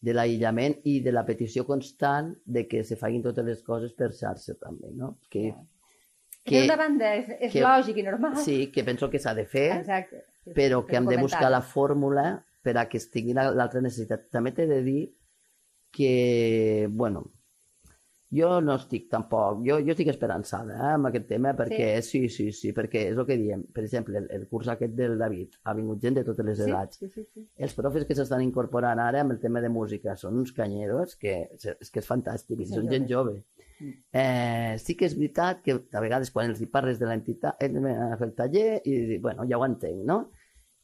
[0.00, 4.12] de l'aïllament i de la petició constant de que se facin totes les coses per
[4.12, 5.18] xarxa també, no?
[5.28, 5.64] Que, Ja.
[6.44, 8.36] Que d'una banda és, és que- lògic i normal.
[8.36, 10.24] sí, que penso que s'ha de fer, Exacte.
[10.44, 13.80] Sí, però que hem de buscar la fórmula per a que es tingui la- l'altra
[13.82, 14.30] necessitat.
[14.30, 15.14] També t'he de dir
[15.90, 17.32] que, bueno,
[18.34, 22.26] jo no estic tampoc, jo, jo estic esperançada eh, amb aquest tema perquè sí.
[22.28, 23.62] sí, sí, perquè és el que diem.
[23.74, 26.66] Per exemple, el, el curs aquest del David ha vingut gent de totes les Sí,
[26.68, 26.98] edats.
[27.00, 27.46] sí, sí, sí.
[27.56, 31.38] Els profes que s'estan incorporant ara amb el tema de música són uns canyeros que
[31.56, 33.38] és que és fantàstic, i Són gent jove.
[33.78, 33.94] Mm.
[34.12, 37.78] Eh, sí que és veritat que a vegades quan els hi parles de l'entitat, hem
[37.78, 40.26] d'anar a fer el taller i, bueno, ja ho entenc, no?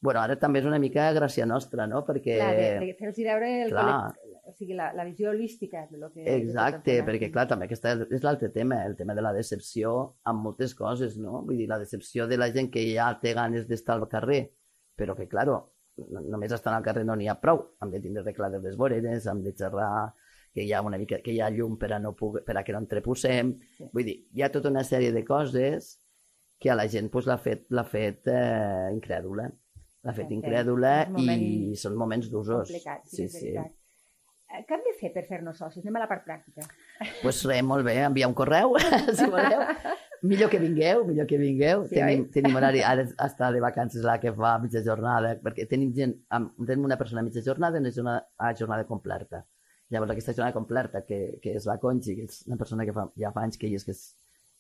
[0.05, 2.03] Bueno, ara també és una mica gràcia nostra, no?
[2.05, 2.37] Perquè...
[2.37, 4.13] Clar, de, de fer-los veure el Clar.
[4.47, 6.25] O sigui, la, la visió holística de lo que...
[6.37, 9.95] Exacte, perquè clar, també aquesta és l'altre tema, el tema de la decepció
[10.31, 11.43] amb moltes coses, no?
[11.47, 14.43] Vull dir, la decepció de la gent que ja té ganes d'estar al carrer,
[14.97, 15.59] però que, claro,
[16.11, 19.27] no, només estar al carrer no n'hi ha prou, hem de tindre reclades les voreres,
[19.31, 20.13] hem de xerrar,
[20.55, 22.63] que hi ha una mica, que hi ha llum per a, no poder, per a
[22.65, 23.89] que no entreposem, Sí.
[23.93, 25.97] vull dir, hi ha tota una sèrie de coses
[26.61, 29.49] que a la gent pues, l'ha fet, fet eh, incrèdula,
[30.05, 32.69] l'ha fet Sí, incrèdula i són moments d'usos.
[32.71, 33.57] Sí, Sí, sí.
[34.55, 35.83] Eh, Què hem de fer per fer-nos socis?
[35.83, 36.67] Anem a la part pràctica.
[37.23, 38.77] pues res, molt bé, enviar un correu,
[39.19, 39.65] si voleu.
[40.25, 41.83] Millor que vingueu, millor que vingueu.
[41.89, 42.31] Sí, tenim, oi?
[42.37, 46.15] tenim horari, ara està de vacances la que fa mitja jornada, perquè tenim gent,
[46.63, 49.43] tenim una persona a mitja jornada i una jornada, a jornada completa.
[49.93, 53.05] Llavors aquesta jornada completa, que, que és la Conchi, que és una persona que fa,
[53.21, 54.07] ja fa anys que hi és, que és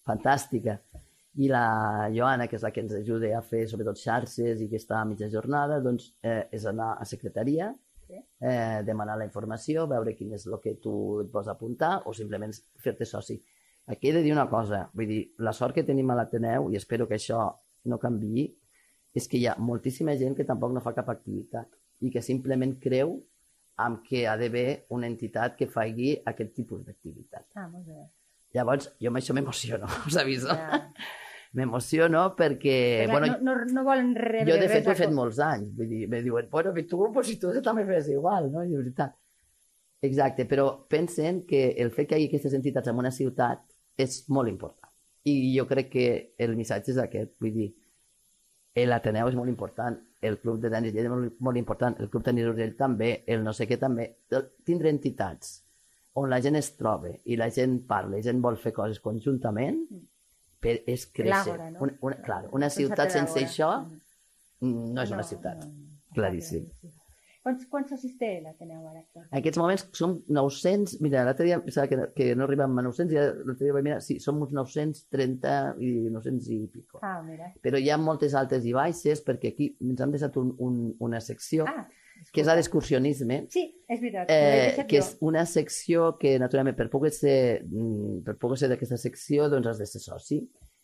[0.05, 0.77] fantàstica,
[1.41, 4.79] i la Joana, que és la que ens ajuda a fer sobretot xarxes i que
[4.79, 7.73] està a mitja jornada, doncs eh, és anar a secretaria,
[8.11, 12.53] eh, demanar la informació, veure quin és el que tu et vols apuntar o simplement
[12.81, 13.39] fer-te soci.
[13.87, 16.79] Aquí he de dir una cosa, vull dir, la sort que tenim a l'Ateneu, i
[16.81, 17.47] espero que això
[17.91, 18.47] no canvi,
[19.15, 21.69] és que hi ha moltíssima gent que tampoc no fa cap activitat
[22.03, 23.19] i que simplement creu
[23.85, 27.47] amb que ha d'haver una entitat que faci aquest tipus d'activitat.
[27.59, 28.07] Ah, molt bé.
[28.55, 30.55] Llavors, jo amb això m'emociono, us aviso.
[30.55, 30.81] Ja.
[31.55, 32.79] M'emociono perquè...
[33.05, 35.69] Perquè bueno, no, no, no volen rebre jo, de fet, ho he fet molts anys.
[35.77, 38.65] Vull dir, me diuen, bueno, i tu, pues, si tu també fes igual, no?
[38.65, 39.15] I de veritat.
[40.05, 43.63] Exacte, però pensen que el fet que hi hagi aquestes entitats en una ciutat
[43.97, 44.91] és molt important.
[45.31, 46.09] I jo crec que
[46.45, 47.71] el missatge és aquest, vull dir,
[48.85, 52.25] l'Ateneu és molt important, el Club de Tenis Lleida és molt, molt important, el Club
[52.27, 54.11] Tenis Urgell també, el no sé què també.
[54.67, 55.61] Tindre entitats
[56.21, 59.01] on la gent es troba i la gent parla, i la gent vol fer coses
[59.03, 59.81] conjuntament,
[60.65, 61.55] per, és créixer.
[61.77, 61.85] No?
[61.87, 63.71] Una, una, clar, una ciutat sense això
[64.65, 64.93] Mm.
[64.97, 65.59] no és una ciutat.
[65.61, 65.91] no, no.
[66.15, 66.69] Claríssim.
[67.45, 69.03] Quants, quants socis té l'Ateneu ara?
[69.27, 73.13] En aquests moments som 900, mira, l'altre dia pensava que, que no arribàvem a 900,
[73.13, 77.01] i l'altre dia vaig mirar, sí, som uns 930 i 900 i pico.
[77.03, 77.51] Ah, mira.
[77.61, 81.21] Però hi ha moltes altes i baixes perquè aquí ens han deixat un, un, una
[81.21, 81.85] secció Ah,
[82.35, 84.31] que és la d'excursionisme, sí, és veritat.
[84.31, 88.99] eh, que és una secció que, naturalment, per poder ser, mm, per poder ser d'aquesta
[88.99, 90.41] secció, doncs has de ser soci,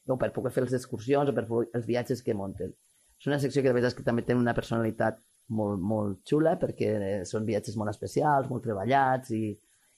[0.06, 2.74] o per poder fer les excursions, o per poder, els viatges que munten.
[3.20, 5.18] És una secció que de veritat que també té una personalitat
[5.48, 9.50] molt, molt xula, perquè eh, són viatges molt especials, molt treballats, i,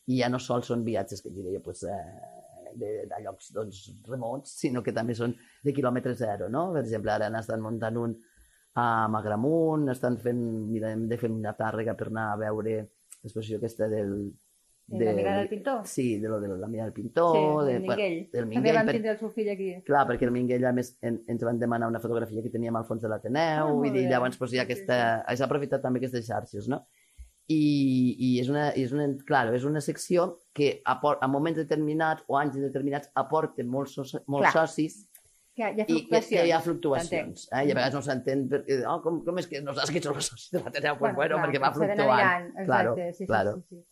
[0.08, 2.40] i ja no sols són viatges que diré jo, pues, eh,
[2.74, 6.70] de, de llocs doncs, remots, sinó que també són de quilòmetre zero, no?
[6.72, 8.16] Per exemple, ara n'estan muntant un
[8.74, 12.78] a Magramunt, estan fent, mira, hem de fer una tàrrega per anar a veure
[13.22, 14.32] l'exposició aquesta del...
[14.92, 15.86] De la mirada del pintor?
[15.86, 17.36] Sí, de lo de la mirada del pintor.
[17.36, 18.16] sí, de, del Minguell.
[18.16, 19.68] Bueno, del També Minguell, vam per, tindre el seu fill aquí.
[19.86, 22.84] clar, perquè el Minguell, a més, en, ens van demanar una fotografia que teníem al
[22.88, 24.98] fons de l'Ateneu, Ah, i dir, llavors pues, hi ha Sí, aquesta...
[25.36, 26.82] S'ha aprofitat també aquestes xarxes, no?
[27.48, 32.22] I, i és, una, és, una, clar, és una secció que aport, a moments determinats
[32.28, 34.66] o anys determinats aporta molts, so, molts Clar.
[34.66, 35.02] socis
[35.54, 36.28] Que hi ha i que, fluctuacions.
[36.30, 36.64] que hi ha t'entenc.
[36.64, 37.48] fluctuacions.
[37.52, 37.64] Eh?
[37.68, 40.08] I a vegades no s'entén perquè, oh, com, com és que no saps que ets
[40.08, 40.96] el soci de l'Ateneu?
[40.98, 42.46] Pues, bueno, clar, perquè va fluctuant.
[42.52, 43.56] Exacte, Claro, sí, sí, claro.
[43.68, 43.82] sí, sí.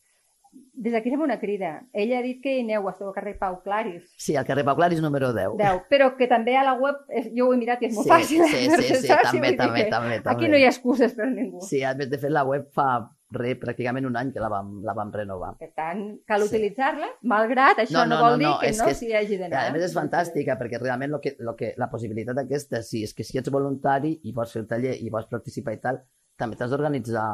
[0.82, 1.68] Des d'aquí fem una crida.
[1.92, 4.08] Ella ha dit que hi aneu, esteu al carrer Pau Claris.
[4.18, 5.52] Sí, al carrer Pau Claris número 10.
[5.60, 8.08] 10, però que també a la web, és, jo ho he mirat i és molt
[8.08, 8.42] Sí, fàcil.
[8.48, 10.30] sí, eh, sí, fer-se sí, soci, també, també, que també, també.
[10.32, 11.60] Aquí no hi ha excuses per ningú.
[11.68, 12.88] Sí, a més de fet la web fa
[13.30, 15.52] re, pràcticament un any que la vam, la vam renovar.
[15.58, 16.48] Per tant, cal Sí.
[16.48, 19.12] utilitzar-la, malgrat això No, no, no, vol no, dir no, que no que és- s'hi
[19.14, 19.68] hagi d'anar.
[19.68, 23.14] A més és fantàstica perquè realment lo que, lo que, la possibilitat aquesta, sí, és
[23.14, 26.02] que si ets voluntari i vols fer el taller i vols participar i tal,
[26.36, 27.28] també t'has d'organitzar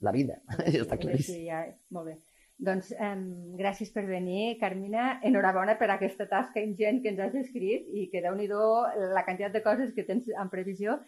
[0.00, 0.40] la vida.
[0.66, 1.34] Això està Sí, claríssim.
[1.34, 2.18] sí, ja, molt bé.
[2.60, 3.14] Doncs eh,
[3.56, 5.20] gràcies per venir, Carmina.
[5.24, 9.52] Enhorabona per aquesta tasca ingent que ens has escrit i que déu nhi la quantitat
[9.54, 10.98] de coses que tens en previsió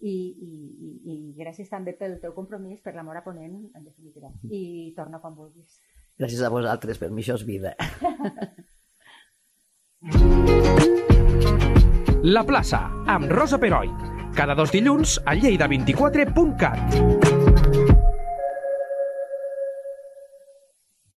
[0.00, 4.28] i, i, i, i gràcies també pel teu compromís, per l'amor a Ponent, en definitiva.
[4.48, 5.80] I torna quan vulguis.
[6.20, 7.74] Gràcies a vosaltres, per mi això és vida.
[12.20, 13.88] La plaça, amb Rosa Peroi.
[14.36, 17.09] Cada dos dilluns a lleida24.cat.